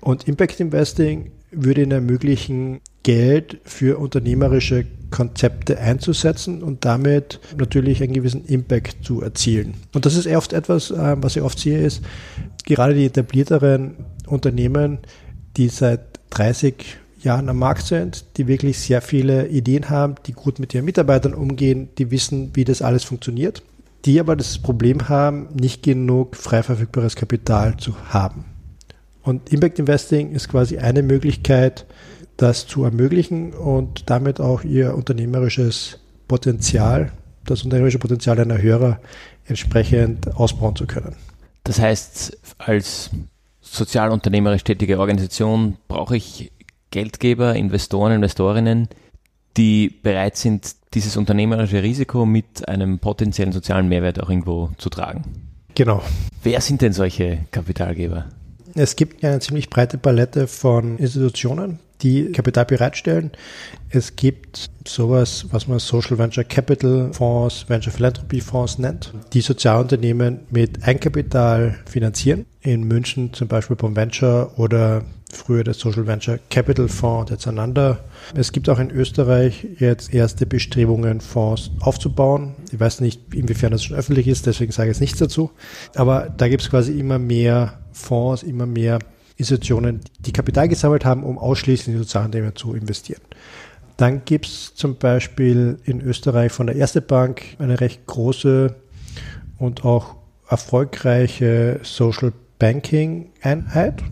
Und 0.00 0.26
Impact 0.26 0.60
Investing 0.60 1.32
würde 1.50 1.82
ihnen 1.82 1.92
ermöglichen, 1.92 2.80
Geld 3.02 3.60
für 3.64 3.98
unternehmerische 3.98 4.86
Konzepte 5.10 5.78
einzusetzen 5.78 6.62
und 6.62 6.84
damit 6.84 7.40
natürlich 7.56 8.02
einen 8.02 8.12
gewissen 8.12 8.44
Impact 8.44 9.04
zu 9.04 9.22
erzielen. 9.22 9.74
Und 9.92 10.06
das 10.06 10.16
ist 10.16 10.26
oft 10.26 10.52
etwas, 10.52 10.90
äh, 10.90 11.16
was 11.20 11.36
ich 11.36 11.42
oft 11.42 11.58
sehe, 11.58 11.78
ist 11.78 12.02
gerade 12.64 12.94
die 12.94 13.06
etablierteren 13.06 13.96
Unternehmen, 14.26 14.98
die 15.56 15.68
seit 15.68 16.00
30 16.30 16.98
Jahren 17.22 17.48
am 17.48 17.58
Markt 17.58 17.86
sind, 17.86 18.24
die 18.36 18.46
wirklich 18.46 18.78
sehr 18.78 19.02
viele 19.02 19.48
Ideen 19.48 19.90
haben, 19.90 20.14
die 20.26 20.32
gut 20.32 20.58
mit 20.58 20.72
ihren 20.74 20.84
Mitarbeitern 20.84 21.34
umgehen, 21.34 21.90
die 21.98 22.10
wissen, 22.10 22.50
wie 22.54 22.64
das 22.64 22.82
alles 22.82 23.04
funktioniert, 23.04 23.62
die 24.04 24.20
aber 24.20 24.36
das 24.36 24.58
Problem 24.58 25.08
haben, 25.08 25.48
nicht 25.52 25.82
genug 25.82 26.36
frei 26.36 26.62
verfügbares 26.62 27.16
Kapital 27.16 27.76
zu 27.76 27.94
haben. 28.08 28.44
Und 29.22 29.52
Impact 29.52 29.78
Investing 29.78 30.32
ist 30.32 30.48
quasi 30.48 30.78
eine 30.78 31.02
Möglichkeit, 31.02 31.84
das 32.40 32.66
zu 32.66 32.84
ermöglichen 32.84 33.52
und 33.52 34.08
damit 34.08 34.40
auch 34.40 34.64
ihr 34.64 34.94
unternehmerisches 34.94 35.98
Potenzial, 36.26 37.12
das 37.44 37.64
unternehmerische 37.64 37.98
Potenzial 37.98 38.40
einer 38.40 38.62
Hörer 38.62 38.98
entsprechend 39.44 40.34
ausbauen 40.36 40.74
zu 40.74 40.86
können. 40.86 41.16
Das 41.64 41.78
heißt, 41.78 42.38
als 42.56 43.10
sozialunternehmerisch 43.60 44.64
tätige 44.64 44.98
Organisation 44.98 45.76
brauche 45.86 46.16
ich 46.16 46.50
Geldgeber, 46.90 47.54
Investoren, 47.56 48.12
Investorinnen, 48.12 48.88
die 49.58 49.90
bereit 50.02 50.36
sind, 50.36 50.74
dieses 50.94 51.18
unternehmerische 51.18 51.82
Risiko 51.82 52.24
mit 52.24 52.66
einem 52.68 53.00
potenziellen 53.00 53.52
sozialen 53.52 53.88
Mehrwert 53.88 54.20
auch 54.20 54.30
irgendwo 54.30 54.70
zu 54.78 54.88
tragen. 54.88 55.24
Genau. 55.74 56.02
Wer 56.42 56.60
sind 56.62 56.80
denn 56.80 56.94
solche 56.94 57.40
Kapitalgeber? 57.50 58.26
Es 58.74 58.96
gibt 58.96 59.22
eine 59.22 59.40
ziemlich 59.40 59.68
breite 59.68 59.98
Palette 59.98 60.46
von 60.46 60.96
Institutionen, 60.96 61.80
die 62.02 62.32
Kapital 62.32 62.64
bereitstellen. 62.64 63.30
Es 63.90 64.16
gibt 64.16 64.70
sowas, 64.86 65.46
was 65.50 65.68
man 65.68 65.78
Social 65.78 66.18
Venture 66.18 66.44
Capital 66.44 67.12
Fonds, 67.12 67.68
Venture 67.68 67.92
Philanthropy 67.92 68.40
Fonds 68.40 68.78
nennt, 68.78 69.12
die 69.32 69.40
Sozialunternehmen 69.40 70.40
mit 70.50 70.82
Eigenkapital 70.84 71.78
finanzieren. 71.86 72.46
In 72.60 72.84
München 72.84 73.32
zum 73.32 73.48
Beispiel 73.48 73.76
Bon 73.76 73.96
Venture 73.96 74.52
oder 74.58 75.02
früher 75.32 75.64
der 75.64 75.74
Social 75.74 76.06
Venture 76.06 76.38
Capital 76.50 76.88
Fonds, 76.88 77.28
der 77.30 77.38
Zanander. 77.38 78.00
Es 78.34 78.52
gibt 78.52 78.68
auch 78.68 78.78
in 78.78 78.90
Österreich 78.90 79.66
jetzt 79.78 80.12
erste 80.12 80.46
Bestrebungen, 80.46 81.20
Fonds 81.20 81.70
aufzubauen. 81.80 82.54
Ich 82.72 82.80
weiß 82.80 83.00
nicht, 83.00 83.34
inwiefern 83.34 83.72
das 83.72 83.84
schon 83.84 83.96
öffentlich 83.96 84.28
ist, 84.28 84.46
deswegen 84.46 84.72
sage 84.72 84.90
ich 84.90 84.96
jetzt 84.96 85.00
nichts 85.00 85.18
dazu. 85.18 85.50
Aber 85.94 86.32
da 86.36 86.48
gibt 86.48 86.62
es 86.62 86.70
quasi 86.70 86.98
immer 86.98 87.18
mehr 87.18 87.78
Fonds, 87.92 88.42
immer 88.42 88.66
mehr 88.66 88.98
Institutionen, 89.40 90.00
die 90.20 90.32
Kapital 90.32 90.68
gesammelt 90.68 91.04
haben, 91.04 91.24
um 91.24 91.38
ausschließlich 91.38 91.88
in 91.88 91.92
die 91.94 91.98
Sozialunternehmen 91.98 92.54
zu 92.54 92.74
investieren. 92.74 93.22
Dann 93.96 94.24
gibt 94.24 94.46
es 94.46 94.74
zum 94.74 94.96
Beispiel 94.96 95.78
in 95.84 96.00
Österreich 96.00 96.52
von 96.52 96.66
der 96.66 96.76
Erste 96.76 97.02
Bank 97.02 97.42
eine 97.58 97.80
recht 97.80 98.06
große 98.06 98.74
und 99.58 99.84
auch 99.84 100.16
erfolgreiche 100.48 101.80
Social 101.82 102.32
Banking 102.58 103.30
Einheit, 103.42 104.02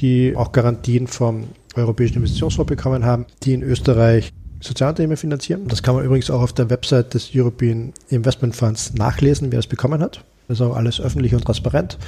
die 0.00 0.34
auch 0.36 0.52
Garantien 0.52 1.06
vom 1.06 1.44
Europäischen 1.74 2.16
Investitionsfonds 2.16 2.68
bekommen 2.68 3.04
haben, 3.04 3.26
die 3.42 3.54
in 3.54 3.62
Österreich 3.62 4.32
Sozialunternehmen 4.60 5.16
finanzieren. 5.16 5.68
Das 5.68 5.82
kann 5.82 5.94
man 5.94 6.04
übrigens 6.04 6.30
auch 6.30 6.42
auf 6.42 6.52
der 6.52 6.68
Website 6.70 7.14
des 7.14 7.30
European 7.34 7.92
Investment 8.08 8.56
Funds 8.56 8.94
nachlesen, 8.94 9.52
wer 9.52 9.60
es 9.60 9.66
bekommen 9.66 10.00
hat. 10.00 10.24
Das 10.48 10.58
ist 10.58 10.66
auch 10.66 10.76
alles 10.76 11.00
öffentlich 11.00 11.34
und 11.34 11.44
transparent. 11.44 11.98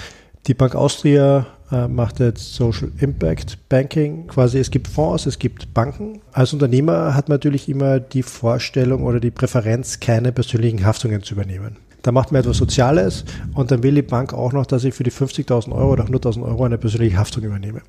Die 0.47 0.55
Bank 0.55 0.75
Austria 0.75 1.47
äh, 1.73 1.89
macht 1.89 2.21
jetzt 2.21 2.55
Social 2.55 2.91
Impact 2.99 3.59
Banking. 3.69 4.27
Quasi 4.27 4.59
es 4.59 4.71
gibt 4.71 4.89
Fonds, 4.89 5.27
es 5.27 5.39
gibt 5.39 5.73
Banken. 5.75 6.21
Als 6.33 6.53
Unternehmer 6.53 7.15
hat 7.15 7.29
man 7.29 7.37
natürlich 7.37 7.69
immer 7.69 8.01
die 8.01 8.23
Vorstellung 8.23 9.05
oder 9.05 9.21
die 9.21 9.31
Präferenz, 9.31 10.01
keine 10.01 10.33
persönlichen 10.33 10.85
Haftungen 10.85 11.23
zu 11.23 11.35
übernehmen. 11.35 11.77
Da 12.03 12.13
macht 12.13 12.33
man 12.33 12.41
etwas 12.41 12.57
Soziales 12.57 13.25
und 13.55 13.71
dann 13.71 13.83
will 13.83 13.95
die 13.95 14.03
Bank 14.03 14.33
auch 14.33 14.53
noch, 14.53 14.67
dass 14.67 14.85
ich 14.85 14.95
für 14.95 15.05
die 15.05 15.13
50.000 15.13 15.73
Euro 15.73 15.93
oder 15.93 16.05
100.000 16.05 16.43
Euro 16.43 16.65
eine 16.65 16.79
persönliche 16.79 17.19
Haftung 17.19 17.45
übernehme. 17.45 17.83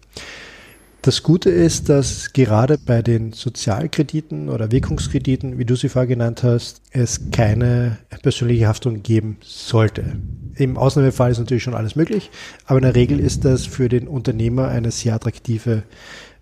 Das 1.03 1.23
Gute 1.23 1.49
ist, 1.49 1.89
dass 1.89 2.31
gerade 2.31 2.77
bei 2.77 3.01
den 3.01 3.33
Sozialkrediten 3.33 4.49
oder 4.49 4.71
Wirkungskrediten, 4.71 5.57
wie 5.57 5.65
du 5.65 5.75
sie 5.75 5.89
vorher 5.89 6.05
genannt 6.05 6.43
hast, 6.43 6.83
es 6.91 7.31
keine 7.31 7.97
persönliche 8.21 8.67
Haftung 8.67 9.01
geben 9.01 9.37
sollte. 9.41 10.17
Im 10.53 10.77
Ausnahmefall 10.77 11.31
ist 11.31 11.39
natürlich 11.39 11.63
schon 11.63 11.73
alles 11.73 11.95
möglich, 11.95 12.29
aber 12.67 12.77
in 12.77 12.83
der 12.83 12.93
Regel 12.93 13.19
ist 13.19 13.45
das 13.45 13.65
für 13.65 13.89
den 13.89 14.07
Unternehmer 14.07 14.67
eine 14.67 14.91
sehr 14.91 15.15
attraktive 15.15 15.81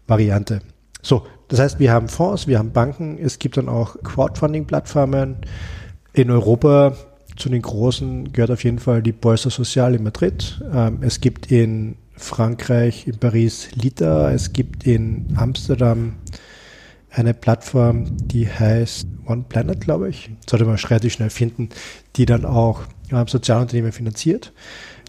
Variante. 0.07 0.59
So, 1.01 1.25
das 1.47 1.61
heißt, 1.61 1.79
wir 1.79 1.93
haben 1.93 2.09
Fonds, 2.09 2.47
wir 2.47 2.59
haben 2.59 2.73
Banken, 2.73 3.17
es 3.17 3.39
gibt 3.39 3.55
dann 3.55 3.69
auch 3.69 3.95
Crowdfunding-Plattformen. 4.03 5.37
In 6.11 6.31
Europa 6.31 6.97
zu 7.37 7.47
den 7.47 7.61
großen 7.61 8.33
gehört 8.33 8.51
auf 8.51 8.65
jeden 8.65 8.79
Fall 8.79 9.01
die 9.01 9.13
Bolsa 9.13 9.49
Social 9.49 9.95
in 9.95 10.03
Madrid. 10.03 10.61
Ähm, 10.73 10.97
es 10.99 11.21
gibt 11.21 11.49
in 11.49 11.95
Frankreich, 12.19 13.07
in 13.07 13.17
Paris 13.17 13.69
Lita. 13.73 14.31
Es 14.31 14.53
gibt 14.53 14.85
in 14.85 15.27
Amsterdam 15.35 16.15
eine 17.11 17.33
Plattform, 17.33 18.05
die 18.27 18.47
heißt 18.47 19.07
One 19.25 19.45
Planet, 19.49 19.81
glaube 19.81 20.09
ich. 20.09 20.29
Sollte 20.47 20.65
man 20.65 20.75
relativ 20.75 21.13
schnell 21.13 21.29
finden, 21.29 21.69
die 22.15 22.25
dann 22.25 22.45
auch 22.45 22.83
Sozialunternehmen 23.25 23.91
finanziert. 23.91 24.53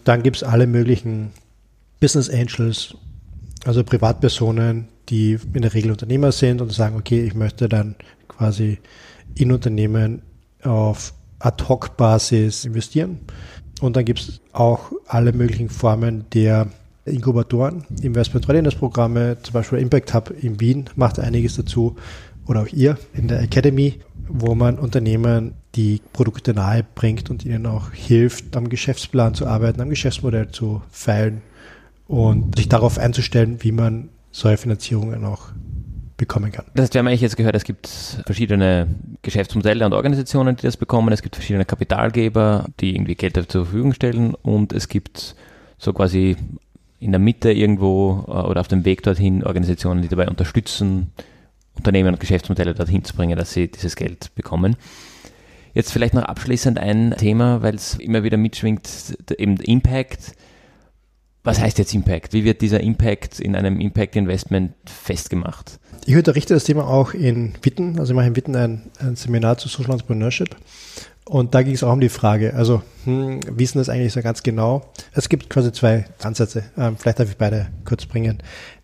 Dann 0.03 0.23
gibt 0.23 0.37
es 0.37 0.43
alle 0.43 0.65
möglichen 0.65 1.31
Business 1.99 2.29
Angels, 2.29 2.95
also 3.65 3.83
Privatpersonen, 3.83 4.87
die 5.09 5.37
in 5.53 5.61
der 5.61 5.73
Regel 5.75 5.91
Unternehmer 5.91 6.31
sind 6.31 6.61
und 6.61 6.71
sagen, 6.71 6.95
okay, 6.95 7.23
ich 7.23 7.35
möchte 7.35 7.69
dann 7.69 7.95
quasi 8.27 8.79
in 9.35 9.51
Unternehmen 9.51 10.23
auf 10.63 11.13
Ad-Hoc-Basis 11.39 12.65
investieren. 12.65 13.19
Und 13.81 13.95
dann 13.95 14.05
gibt 14.05 14.19
es 14.19 14.41
auch 14.53 14.91
alle 15.07 15.33
möglichen 15.33 15.69
Formen 15.69 16.25
der 16.33 16.67
Inkubatoren, 17.05 17.83
Investment 18.01 18.47
Readiness 18.47 18.75
Programme, 18.75 19.37
zum 19.41 19.53
Beispiel 19.53 19.79
Impact 19.79 20.13
Hub 20.13 20.33
in 20.41 20.59
Wien 20.59 20.85
macht 20.95 21.19
einiges 21.19 21.55
dazu 21.55 21.95
oder 22.45 22.61
auch 22.61 22.67
ihr 22.67 22.97
in 23.13 23.27
der 23.27 23.41
Academy, 23.41 23.99
wo 24.27 24.55
man 24.55 24.77
Unternehmen 24.77 25.53
die 25.75 26.01
Produkte 26.13 26.53
nahe 26.53 26.85
bringt 26.95 27.29
und 27.29 27.45
ihnen 27.45 27.65
auch 27.65 27.91
hilft, 27.91 28.55
am 28.55 28.69
Geschäftsplan 28.69 29.33
zu 29.33 29.47
arbeiten, 29.47 29.81
am 29.81 29.89
Geschäftsmodell 29.89 30.49
zu 30.49 30.81
feilen 30.91 31.41
und 32.07 32.57
sich 32.57 32.69
darauf 32.69 32.97
einzustellen, 32.97 33.57
wie 33.61 33.71
man 33.71 34.09
solche 34.31 34.57
Finanzierungen 34.57 35.23
auch 35.25 35.49
bekommen 36.17 36.51
kann. 36.51 36.65
Das 36.75 36.83
heißt, 36.83 36.93
wir 36.93 36.99
haben 36.99 37.07
eigentlich 37.07 37.21
jetzt 37.21 37.37
gehört, 37.37 37.55
es 37.55 37.63
gibt 37.63 37.87
verschiedene 38.25 38.87
Geschäftsmodelle 39.23 39.85
und 39.85 39.93
Organisationen, 39.93 40.55
die 40.55 40.63
das 40.63 40.77
bekommen. 40.77 41.11
Es 41.13 41.21
gibt 41.21 41.35
verschiedene 41.35 41.65
Kapitalgeber, 41.65 42.65
die 42.79 42.95
irgendwie 42.95 43.15
Geld 43.15 43.35
zur 43.35 43.65
Verfügung 43.65 43.93
stellen 43.93 44.35
und 44.35 44.71
es 44.71 44.87
gibt 44.87 45.35
so 45.77 45.93
quasi 45.93 46.35
in 47.01 47.11
der 47.11 47.19
Mitte 47.19 47.51
irgendwo 47.51 48.23
äh, 48.27 48.31
oder 48.31 48.61
auf 48.61 48.67
dem 48.67 48.85
Weg 48.85 49.03
dorthin 49.03 49.43
Organisationen, 49.43 50.01
die 50.01 50.07
dabei 50.07 50.29
unterstützen, 50.29 51.11
Unternehmen 51.75 52.13
und 52.13 52.19
Geschäftsmodelle 52.19 52.73
dorthin 52.73 53.03
zu 53.03 53.15
bringen, 53.15 53.37
dass 53.37 53.53
sie 53.53 53.67
dieses 53.67 53.95
Geld 53.95 54.33
bekommen. 54.35 54.75
Jetzt 55.73 55.91
vielleicht 55.91 56.13
noch 56.13 56.23
abschließend 56.23 56.77
ein 56.77 57.15
Thema, 57.17 57.61
weil 57.63 57.75
es 57.75 57.95
immer 57.95 58.23
wieder 58.23 58.37
mitschwingt, 58.37 59.17
eben 59.37 59.57
Impact. 59.57 60.33
Was 61.43 61.59
heißt 61.59 61.79
jetzt 61.79 61.93
Impact? 61.93 62.33
Wie 62.33 62.43
wird 62.43 62.61
dieser 62.61 62.81
Impact 62.81 63.39
in 63.39 63.55
einem 63.55 63.79
Impact 63.79 64.15
Investment 64.15 64.73
festgemacht? 64.85 65.79
Ich 66.05 66.15
unterrichte 66.15 66.53
das 66.53 66.65
Thema 66.65 66.87
auch 66.87 67.13
in 67.13 67.53
Witten. 67.63 67.97
Also 67.99 68.13
ich 68.13 68.15
mache 68.15 68.27
in 68.27 68.35
Witten 68.35 68.55
ein, 68.55 68.91
ein 68.99 69.15
Seminar 69.15 69.57
zu 69.57 69.69
Social 69.69 69.93
Entrepreneurship. 69.93 70.55
Und 71.25 71.53
da 71.53 71.61
ging 71.61 71.75
es 71.75 71.83
auch 71.83 71.93
um 71.93 72.01
die 72.01 72.09
Frage, 72.09 72.53
also 72.55 72.81
hm, 73.05 73.39
denn 73.41 73.67
das 73.75 73.89
eigentlich 73.89 74.13
so 74.13 74.21
ganz 74.21 74.43
genau? 74.43 74.91
Es 75.13 75.29
gibt 75.29 75.49
quasi 75.49 75.71
zwei 75.71 76.05
Ansätze. 76.23 76.63
Ähm, 76.77 76.97
vielleicht 76.97 77.19
darf 77.19 77.29
ich 77.29 77.37
beide 77.37 77.67
kurz 77.85 78.05
bringen. 78.05 78.39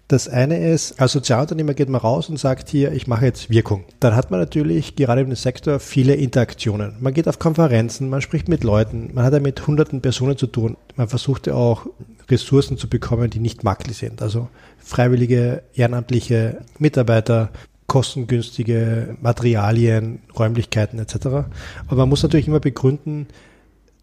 Das 0.07 0.29
eine 0.29 0.71
ist, 0.71 1.01
als 1.01 1.11
Sozialunternehmer 1.11 1.73
geht 1.73 1.89
man 1.89 1.99
raus 1.99 2.29
und 2.29 2.39
sagt 2.39 2.69
hier, 2.69 2.93
ich 2.93 3.07
mache 3.07 3.25
jetzt 3.25 3.49
Wirkung. 3.49 3.83
Dann 3.99 4.15
hat 4.15 4.31
man 4.31 4.39
natürlich 4.39 4.95
gerade 4.95 5.19
im 5.19 5.35
Sektor 5.35 5.81
viele 5.81 6.15
Interaktionen. 6.15 6.95
Man 7.01 7.13
geht 7.13 7.27
auf 7.27 7.39
Konferenzen, 7.39 8.07
man 8.07 8.21
spricht 8.21 8.47
mit 8.47 8.63
Leuten, 8.63 9.09
man 9.13 9.25
hat 9.25 9.33
ja 9.33 9.41
mit 9.41 9.67
hunderten 9.67 10.01
Personen 10.01 10.37
zu 10.37 10.47
tun. 10.47 10.77
Man 10.95 11.09
versucht 11.09 11.47
ja 11.47 11.55
auch 11.55 11.87
Ressourcen 12.29 12.77
zu 12.77 12.87
bekommen, 12.87 13.29
die 13.29 13.39
nicht 13.39 13.65
maklig 13.65 13.97
sind. 13.97 14.21
Also 14.21 14.47
freiwillige, 14.77 15.63
ehrenamtliche 15.73 16.59
Mitarbeiter, 16.79 17.49
kostengünstige 17.87 19.17
Materialien, 19.21 20.19
Räumlichkeiten 20.37 20.99
etc. 20.99 21.15
Aber 21.25 21.95
man 21.95 22.09
muss 22.09 22.23
natürlich 22.23 22.47
immer 22.47 22.59
begründen, 22.59 23.27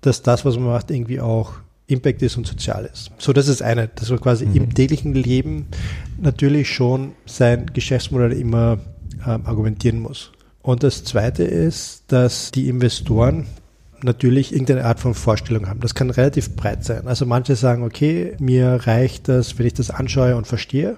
dass 0.00 0.22
das, 0.22 0.44
was 0.44 0.56
man 0.56 0.66
macht, 0.66 0.90
irgendwie 0.90 1.20
auch 1.20 1.54
Impact 1.86 2.22
ist 2.22 2.36
und 2.36 2.46
sozial 2.46 2.88
ist. 2.90 3.10
So, 3.18 3.32
das 3.32 3.46
ist 3.46 3.62
eine, 3.62 3.88
dass 3.88 4.10
man 4.10 4.20
quasi 4.20 4.46
mhm. 4.46 4.56
im 4.56 4.74
täglichen 4.74 5.14
Leben 5.14 5.66
natürlich 6.18 6.70
schon 6.70 7.12
sein 7.26 7.66
Geschäftsmodell 7.72 8.32
immer 8.32 8.78
ähm, 9.26 9.42
argumentieren 9.44 10.00
muss. 10.00 10.32
Und 10.62 10.82
das 10.82 11.04
zweite 11.04 11.44
ist, 11.44 12.04
dass 12.08 12.50
die 12.50 12.68
Investoren 12.68 13.46
natürlich 14.02 14.52
irgendeine 14.52 14.84
Art 14.84 15.00
von 15.00 15.14
Vorstellung 15.14 15.68
haben. 15.68 15.80
Das 15.80 15.94
kann 15.94 16.10
relativ 16.10 16.56
breit 16.56 16.84
sein. 16.84 17.06
Also 17.06 17.26
manche 17.26 17.54
sagen, 17.54 17.82
okay, 17.82 18.34
mir 18.38 18.80
reicht 18.84 19.28
das, 19.28 19.58
wenn 19.58 19.66
ich 19.66 19.74
das 19.74 19.90
anschaue 19.90 20.36
und 20.36 20.46
verstehe, 20.46 20.96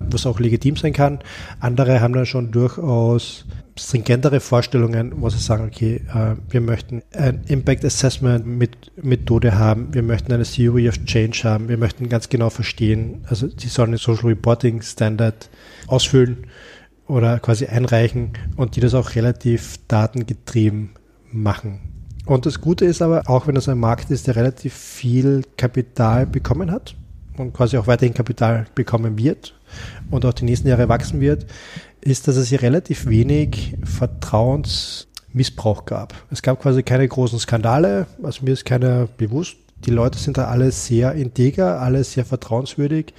was 0.00 0.26
auch 0.26 0.40
legitim 0.40 0.76
sein 0.76 0.92
kann. 0.92 1.18
Andere 1.60 2.00
haben 2.00 2.12
dann 2.12 2.26
schon 2.26 2.50
durchaus 2.50 3.44
stringentere 3.76 4.40
Vorstellungen, 4.40 5.12
wo 5.20 5.28
sie 5.28 5.38
sagen, 5.38 5.64
okay, 5.64 6.02
äh, 6.12 6.34
wir 6.50 6.60
möchten 6.60 7.02
ein 7.14 7.42
Impact 7.46 7.84
Assessment 7.84 8.46
mit 8.46 8.92
Methode 9.02 9.56
haben, 9.56 9.94
wir 9.94 10.02
möchten 10.02 10.32
eine 10.32 10.44
Theory 10.44 10.88
of 10.88 11.04
Change 11.04 11.42
haben, 11.44 11.68
wir 11.68 11.78
möchten 11.78 12.08
ganz 12.08 12.28
genau 12.28 12.50
verstehen, 12.50 13.24
also 13.28 13.48
sie 13.56 13.68
sollen 13.68 13.90
einen 13.90 13.98
Social 13.98 14.26
Reporting 14.26 14.82
Standard 14.82 15.48
ausfüllen 15.86 16.46
oder 17.06 17.38
quasi 17.38 17.66
einreichen 17.66 18.32
und 18.56 18.76
die 18.76 18.80
das 18.80 18.94
auch 18.94 19.14
relativ 19.14 19.78
datengetrieben 19.86 20.90
machen. 21.30 21.80
Und 22.26 22.44
das 22.44 22.60
Gute 22.60 22.84
ist 22.84 23.00
aber, 23.00 23.30
auch 23.30 23.46
wenn 23.46 23.54
das 23.54 23.68
ein 23.68 23.78
Markt 23.78 24.10
ist, 24.10 24.26
der 24.26 24.36
relativ 24.36 24.74
viel 24.74 25.44
Kapital 25.56 26.26
bekommen 26.26 26.70
hat 26.70 26.94
und 27.38 27.52
quasi 27.52 27.76
auch 27.76 27.86
weiterhin 27.86 28.14
Kapital 28.14 28.66
bekommen 28.74 29.18
wird 29.18 29.54
und 30.10 30.24
auch 30.24 30.32
die 30.32 30.44
nächsten 30.44 30.68
Jahre 30.68 30.88
wachsen 30.88 31.20
wird, 31.20 31.46
ist, 32.00 32.28
dass 32.28 32.36
es 32.36 32.48
hier 32.48 32.62
relativ 32.62 33.06
wenig 33.06 33.76
Vertrauensmissbrauch 33.84 35.84
gab. 35.84 36.14
Es 36.30 36.42
gab 36.42 36.62
quasi 36.62 36.82
keine 36.82 37.06
großen 37.06 37.38
Skandale, 37.38 38.06
also 38.22 38.44
mir 38.44 38.52
ist 38.52 38.64
keiner 38.64 39.08
bewusst. 39.16 39.56
Die 39.84 39.90
Leute 39.90 40.18
sind 40.18 40.38
da 40.38 40.46
alle 40.46 40.72
sehr 40.72 41.12
integer, 41.12 41.80
alle 41.80 42.02
sehr 42.02 42.24
vertrauenswürdig. 42.24 43.14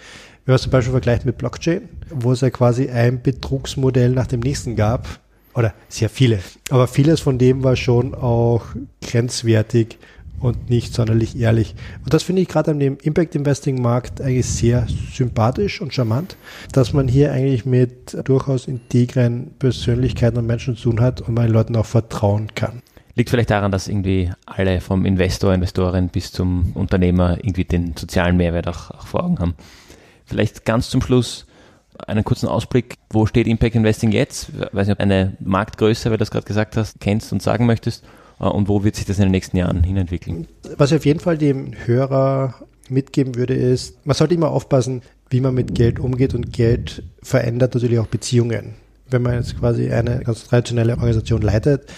Wenn 0.46 0.54
man 0.54 0.60
zum 0.60 0.72
Beispiel 0.72 0.92
vergleicht 0.92 1.26
mit 1.26 1.38
Blockchain, 1.38 1.88
wo 2.10 2.32
es 2.32 2.42
ja 2.42 2.50
quasi 2.50 2.90
ein 2.90 3.22
Betrugsmodell 3.22 4.12
nach 4.12 4.28
dem 4.28 4.42
nächsten 4.42 4.76
gab, 4.76 5.08
oder 5.56 5.74
sehr 5.90 6.10
viele, 6.10 6.40
aber 6.70 6.88
vieles 6.88 7.22
von 7.22 7.38
dem 7.38 7.64
war 7.64 7.76
schon 7.76 8.14
auch 8.14 8.64
grenzwertig 9.02 9.98
und 10.40 10.70
nicht 10.70 10.94
sonderlich 10.94 11.38
ehrlich. 11.40 11.76
Und 12.04 12.14
das 12.14 12.24
finde 12.24 12.42
ich 12.42 12.48
gerade 12.48 12.72
an 12.72 12.80
dem 12.80 12.98
Impact 13.02 13.36
Investing 13.36 13.82
Markt 13.82 14.22
eigentlich 14.22 14.46
sehr 14.46 14.88
sympathisch 15.14 15.82
und 15.82 15.94
charmant, 15.94 16.36
dass 16.72 16.94
man 16.94 17.08
hier 17.08 17.32
eigentlich 17.32 17.66
mit 17.66 18.18
durchaus 18.28 18.68
integren 18.68 19.52
Persönlichkeiten 19.60 20.38
und 20.38 20.46
Menschen 20.46 20.76
zu 20.76 20.92
tun 20.92 21.02
hat 21.02 21.22
und 21.22 21.34
man 21.34 21.46
den 21.46 21.54
Leuten 21.54 21.76
auch 21.76 21.86
vertrauen 21.86 22.54
kann. 22.56 22.82
Liegt 23.16 23.30
vielleicht 23.30 23.50
daran, 23.50 23.72
dass 23.72 23.88
irgendwie 23.88 24.32
alle 24.46 24.80
vom 24.80 25.06
Investor, 25.06 25.54
Investorin 25.54 26.10
bis 26.10 26.32
zum 26.32 26.72
Unternehmer 26.74 27.38
irgendwie 27.38 27.66
den 27.66 27.96
sozialen 27.98 28.38
Mehrwert 28.38 28.68
auch, 28.68 28.92
auch 28.92 29.08
vor 29.08 29.24
Augen 29.24 29.40
haben. 29.40 29.56
Vielleicht 30.26 30.64
ganz 30.64 30.90
zum 30.90 31.02
Schluss 31.02 31.46
einen 32.08 32.24
kurzen 32.24 32.48
Ausblick. 32.48 32.96
Wo 33.10 33.26
steht 33.26 33.48
Impact 33.48 33.76
Investing 33.76 34.12
jetzt? 34.12 34.50
Ich 34.50 34.74
weiß 34.74 34.88
nicht, 34.88 34.98
ob 34.98 35.02
eine 35.02 35.36
Marktgröße, 35.40 36.06
weil 36.06 36.18
du 36.18 36.20
das 36.20 36.32
gerade 36.32 36.46
gesagt 36.46 36.78
hast, 36.78 37.00
kennst 37.02 37.34
und 37.34 37.42
sagen 37.42 37.66
möchtest. 37.66 38.06
Äh, 38.40 38.46
und 38.46 38.68
wo 38.68 38.84
wird 38.84 38.96
sich 38.96 39.06
das 39.06 39.18
in 39.18 39.24
den 39.24 39.32
nächsten 39.32 39.58
Jahren 39.58 39.84
hinentwickeln? 39.84 40.48
Was 40.78 40.92
ich 40.92 40.98
auf 40.98 41.06
jeden 41.06 41.20
Fall 41.20 41.38
dem 41.38 41.74
Hörer 41.86 42.56
mitgeben 42.90 43.36
würde, 43.36 43.54
ist, 43.54 44.06
man 44.06 44.16
sollte 44.16 44.34
immer 44.34 44.52
aufpassen, 44.52 45.02
wie 45.30 45.42
man 45.42 45.54
mit 45.54 45.76
Geld 45.76 46.00
umgeht 46.00 46.34
und 46.34 46.52
Geld 46.52 47.04
verändert 47.22 47.76
natürlich 47.76 48.00
auch 48.00 48.08
Beziehungen. 48.08 48.74
Wenn 49.10 49.22
man 49.22 49.36
jetzt 49.36 49.60
quasi 49.60 49.92
eine 49.92 50.20
ganz 50.20 50.46
traditionelle 50.46 50.94
Organisation 50.94 51.42
leitet, 51.42 51.92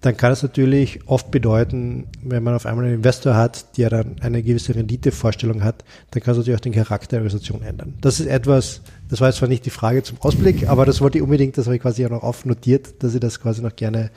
dann 0.00 0.16
kann 0.16 0.32
es 0.32 0.42
natürlich 0.42 1.00
oft 1.06 1.30
bedeuten, 1.30 2.06
wenn 2.22 2.42
man 2.44 2.54
auf 2.54 2.66
einmal 2.66 2.84
einen 2.84 2.94
Investor 2.94 3.34
hat, 3.34 3.76
der 3.78 3.90
dann 3.90 4.16
eine 4.20 4.42
gewisse 4.42 4.74
Renditevorstellung 4.74 5.64
hat, 5.64 5.84
dann 6.12 6.22
kann 6.22 6.32
es 6.32 6.38
natürlich 6.38 6.56
auch 6.56 6.62
den 6.62 6.72
Charakter 6.72 7.16
der 7.16 7.20
Organisation 7.20 7.62
ändern. 7.62 7.94
Das 8.00 8.20
ist 8.20 8.26
etwas, 8.26 8.82
das 9.08 9.20
war 9.20 9.28
jetzt 9.28 9.38
zwar 9.38 9.48
nicht 9.48 9.66
die 9.66 9.70
Frage 9.70 10.04
zum 10.04 10.18
Ausblick, 10.20 10.68
aber 10.68 10.86
das 10.86 11.00
wollte 11.00 11.18
ich 11.18 11.24
unbedingt, 11.24 11.58
das 11.58 11.66
habe 11.66 11.76
ich 11.76 11.82
quasi 11.82 12.06
auch 12.06 12.10
noch 12.10 12.22
aufnotiert, 12.22 13.02
dass 13.02 13.14
ich 13.14 13.20
das 13.20 13.40
quasi 13.40 13.60
noch 13.60 13.74
gerne 13.74 14.10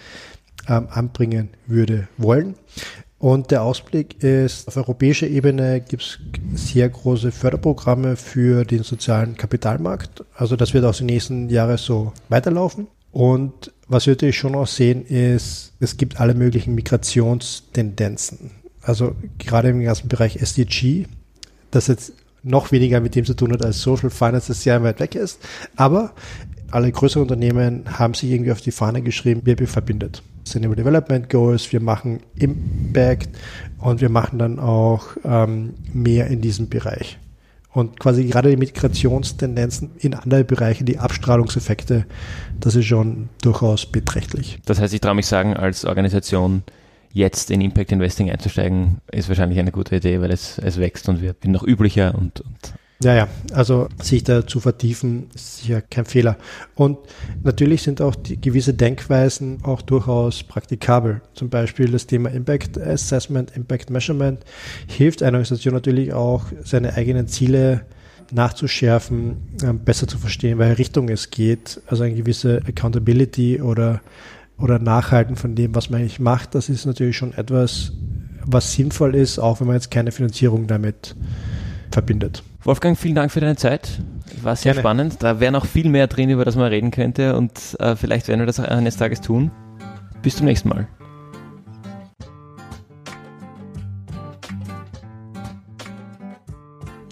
ähm, 0.72 0.88
anbringen 0.90 1.50
würde 1.68 2.08
wollen. 2.18 2.56
Und 3.20 3.52
der 3.52 3.62
Ausblick 3.62 4.24
ist, 4.24 4.68
auf 4.68 4.78
europäischer 4.78 5.28
Ebene 5.28 5.80
gibt 5.80 6.02
es 6.02 6.20
sehr 6.56 6.90
große 6.90 7.32
Förderprogramme 7.32 8.16
für 8.16 8.66
den 8.66 8.82
sozialen 8.82 9.38
Kapitalmarkt. 9.38 10.24
Also 10.34 10.56
das 10.56 10.74
wird 10.74 10.86
auch 10.86 10.96
die 10.96 11.04
nächsten 11.04 11.50
Jahre 11.50 11.78
so 11.78 12.14
weiterlaufen. 12.30 12.88
Und 13.12 13.72
was 13.88 14.08
wir 14.08 14.14
natürlich 14.14 14.38
schon 14.38 14.56
auch 14.56 14.66
sehen, 14.66 15.06
ist, 15.06 15.74
es 15.80 15.98
gibt 15.98 16.20
alle 16.20 16.34
möglichen 16.34 16.74
Migrationstendenzen. 16.74 18.52
Also 18.82 19.14
gerade 19.38 19.70
im 19.70 19.84
ganzen 19.84 20.08
Bereich 20.08 20.38
SDG, 20.38 21.06
das 21.70 21.88
jetzt 21.88 22.14
noch 22.42 22.72
weniger 22.72 23.02
mit 23.02 23.14
dem 23.14 23.26
zu 23.26 23.36
tun 23.36 23.54
hat 23.54 23.64
als 23.64 23.82
Social 23.82 24.10
Finance, 24.10 24.48
das 24.48 24.64
sehr 24.64 24.82
weit 24.82 25.00
weg 25.00 25.14
ist. 25.14 25.40
Aber 25.76 26.14
alle 26.72 26.92
größeren 26.92 27.24
Unternehmen 27.24 27.84
haben 28.00 28.14
sich 28.14 28.32
irgendwie 28.32 28.52
auf 28.52 28.62
die 28.62 28.72
Fahne 28.72 29.04
geschrieben, 29.04 29.42
wer 29.44 29.58
verbindet. 29.68 30.24
Sustainable 30.52 30.76
Development 30.76 31.30
Goals, 31.30 31.72
wir 31.72 31.80
machen 31.80 32.20
Impact 32.36 33.30
und 33.80 34.02
wir 34.02 34.10
machen 34.10 34.38
dann 34.38 34.60
auch 34.60 35.08
ähm, 35.24 35.76
mehr 35.94 36.28
in 36.28 36.42
diesem 36.42 36.68
Bereich. 36.68 37.18
Und 37.74 38.02
quasi 38.02 38.26
gerade 38.26 38.50
die 38.50 38.58
Migrationstendenzen 38.58 39.92
in 40.00 40.14
andere 40.14 40.44
Bereiche, 40.44 40.84
die 40.84 41.00
Abstrahlungseffekte, 41.00 42.06
das 42.60 42.76
ist 42.76 42.86
schon 42.86 43.30
durchaus 43.42 43.86
beträchtlich. 43.86 44.60
Das 44.66 44.82
heißt, 44.82 44.94
ich 44.94 45.00
traue 45.00 45.16
mich 45.16 45.26
sagen, 45.26 45.56
als 45.56 45.86
Organisation 45.86 46.64
jetzt 47.14 47.50
in 47.50 47.62
Impact 47.62 47.94
Investing 47.94 48.30
einzusteigen, 48.30 48.98
ist 49.10 49.30
wahrscheinlich 49.30 49.58
eine 49.58 49.72
gute 49.72 49.96
Idee, 49.96 50.20
weil 50.20 50.32
es, 50.32 50.58
es 50.58 50.80
wächst 50.82 51.08
und 51.08 51.22
wird 51.22 51.46
noch 51.46 51.64
üblicher 51.66 52.14
und, 52.14 52.42
und 52.42 52.74
ja, 53.04 53.16
ja, 53.16 53.28
also 53.54 53.88
sich 54.02 54.24
da 54.24 54.46
zu 54.46 54.60
vertiefen, 54.60 55.30
ist 55.34 55.60
sicher 55.60 55.82
kein 55.82 56.06
Fehler. 56.06 56.38
Und 56.76 57.00
natürlich 57.44 57.82
sind 57.82 58.02
auch 58.02 58.16
die 58.16 58.40
gewisse 58.40 58.74
Denkweisen 58.74 59.60
auch 59.64 59.82
durchaus 59.82 60.44
praktikabel. 60.44 61.22
Zum 61.34 61.50
Beispiel 61.50 61.90
das 61.90 62.06
Thema 62.06 62.30
Impact 62.30 62.80
Assessment, 62.80 63.56
Impact 63.56 63.90
Measurement 63.90 64.44
hilft 64.88 65.24
einer 65.24 65.38
Organisation 65.38 65.74
natürlich 65.74 66.14
auch, 66.14 66.46
seine 66.64 66.94
eigenen 66.94 67.28
Ziele 67.28 67.82
nachzuschärfen, 68.32 69.38
ähm, 69.64 69.80
besser 69.80 70.08
zu 70.08 70.18
verstehen, 70.18 70.60
welche 70.60 70.78
Richtung 70.78 71.10
es 71.10 71.32
geht. 71.32 71.82
Also 71.88 72.04
eine 72.04 72.16
gewisse 72.16 72.62
Accountability 72.68 73.62
oder, 73.62 74.02
oder 74.58 74.80
Nachhalten 74.80 75.36
von 75.36 75.56
dem, 75.56 75.76
was 75.76 75.90
man 75.90 76.02
eigentlich 76.02 76.20
macht, 76.20 76.56
das 76.56 76.70
ist 76.70 76.86
natürlich 76.86 77.18
schon 77.18 77.34
etwas, 77.34 77.94
was 78.46 78.74
sinnvoll 78.74 79.16
ist, 79.16 79.40
auch 79.40 79.60
wenn 79.60 79.68
man 79.68 79.76
jetzt 79.76 79.92
keine 79.92 80.12
Finanzierung 80.12 80.68
damit 80.68 81.16
verbindet. 81.92 82.44
Wolfgang, 82.64 82.98
vielen 82.98 83.16
Dank 83.16 83.32
für 83.32 83.40
deine 83.40 83.56
Zeit. 83.56 84.02
War 84.42 84.56
sehr 84.56 84.74
Gerne. 84.74 84.82
spannend. 84.82 85.18
Da 85.20 85.40
wäre 85.40 85.52
noch 85.52 85.66
viel 85.66 85.90
mehr 85.90 86.08
drin, 86.08 86.30
über 86.30 86.46
das 86.46 86.56
man 86.56 86.68
reden 86.68 86.92
könnte 86.92 87.36
und 87.36 87.52
äh, 87.80 87.96
vielleicht 87.96 88.28
werden 88.28 88.40
wir 88.40 88.46
das 88.46 88.60
auch 88.60 88.66
eines 88.66 88.98
Tages 88.98 89.22
tun. 89.22 89.52
Bis 90.22 90.36
zum 90.36 90.46
nächsten 90.46 90.70
Mal. 90.70 90.88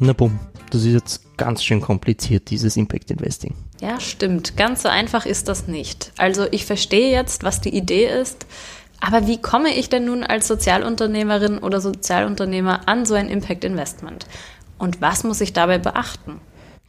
Na 0.02 0.14
bumm, 0.14 0.40
das 0.70 0.86
ist 0.86 0.94
jetzt 0.94 1.38
ganz 1.38 1.64
schön 1.64 1.82
kompliziert, 1.82 2.50
dieses 2.50 2.78
Impact 2.78 3.12
Investing. 3.12 3.56
Ja, 3.82 4.00
stimmt. 4.00 4.56
Ganz 4.56 4.84
so 4.84 4.90
einfach 4.90 5.26
ist 5.26 5.48
das 5.48 5.68
nicht. 5.68 6.12
Also 6.18 6.48
ich 6.52 6.66
verstehe 6.66 7.12
jetzt, 7.12 7.44
was 7.44 7.60
die 7.62 7.76
Idee 7.76 8.06
ist, 8.06 8.46
aber 9.02 9.28
wie 9.28 9.42
komme 9.42 9.74
ich 9.74 9.90
denn 9.90 10.06
nun 10.06 10.24
als 10.24 10.48
Sozialunternehmerin 10.48 11.60
oder 11.60 11.82
Sozialunternehmer 11.82 12.88
an 12.88 13.06
so 13.06 13.14
ein 13.14 13.30
Impact 13.30 13.64
Investment? 13.64 14.26
Und 14.80 15.02
was 15.02 15.24
muss 15.24 15.42
ich 15.42 15.54
dabei 15.54 15.78
beachten? 15.78 16.40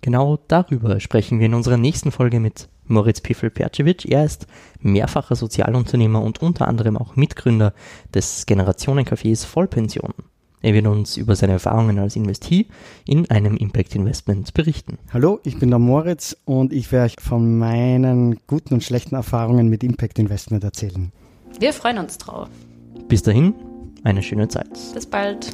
Genau 0.00 0.38
darüber 0.48 0.98
sprechen 1.00 1.40
wir 1.40 1.46
in 1.46 1.54
unserer 1.54 1.76
nächsten 1.76 2.10
Folge 2.10 2.40
mit 2.40 2.68
Moritz 2.86 3.20
Piffel-Percevic. 3.20 4.06
Er 4.06 4.24
ist 4.24 4.46
mehrfacher 4.80 5.36
Sozialunternehmer 5.36 6.22
und 6.22 6.40
unter 6.40 6.66
anderem 6.66 6.96
auch 6.96 7.16
Mitgründer 7.16 7.74
des 8.14 8.46
Generationencafés 8.46 9.44
Vollpension. 9.44 10.14
Er 10.62 10.74
wird 10.74 10.86
uns 10.86 11.16
über 11.16 11.36
seine 11.36 11.54
Erfahrungen 11.54 11.98
als 11.98 12.16
Investee 12.16 12.66
in 13.06 13.30
einem 13.30 13.56
Impact 13.56 13.94
Investment 13.94 14.52
berichten. 14.54 14.98
Hallo, 15.12 15.40
ich 15.42 15.58
bin 15.58 15.70
der 15.70 15.78
Moritz 15.78 16.36
und 16.44 16.72
ich 16.72 16.92
werde 16.92 17.06
euch 17.06 17.16
von 17.18 17.58
meinen 17.58 18.38
guten 18.46 18.74
und 18.74 18.84
schlechten 18.84 19.14
Erfahrungen 19.14 19.68
mit 19.68 19.82
Impact 19.82 20.18
Investment 20.18 20.62
erzählen. 20.64 21.12
Wir 21.58 21.72
freuen 21.72 21.98
uns 21.98 22.18
drauf. 22.18 22.48
Bis 23.08 23.22
dahin, 23.22 23.54
eine 24.04 24.22
schöne 24.22 24.48
Zeit. 24.48 24.70
Bis 24.94 25.06
bald. 25.06 25.50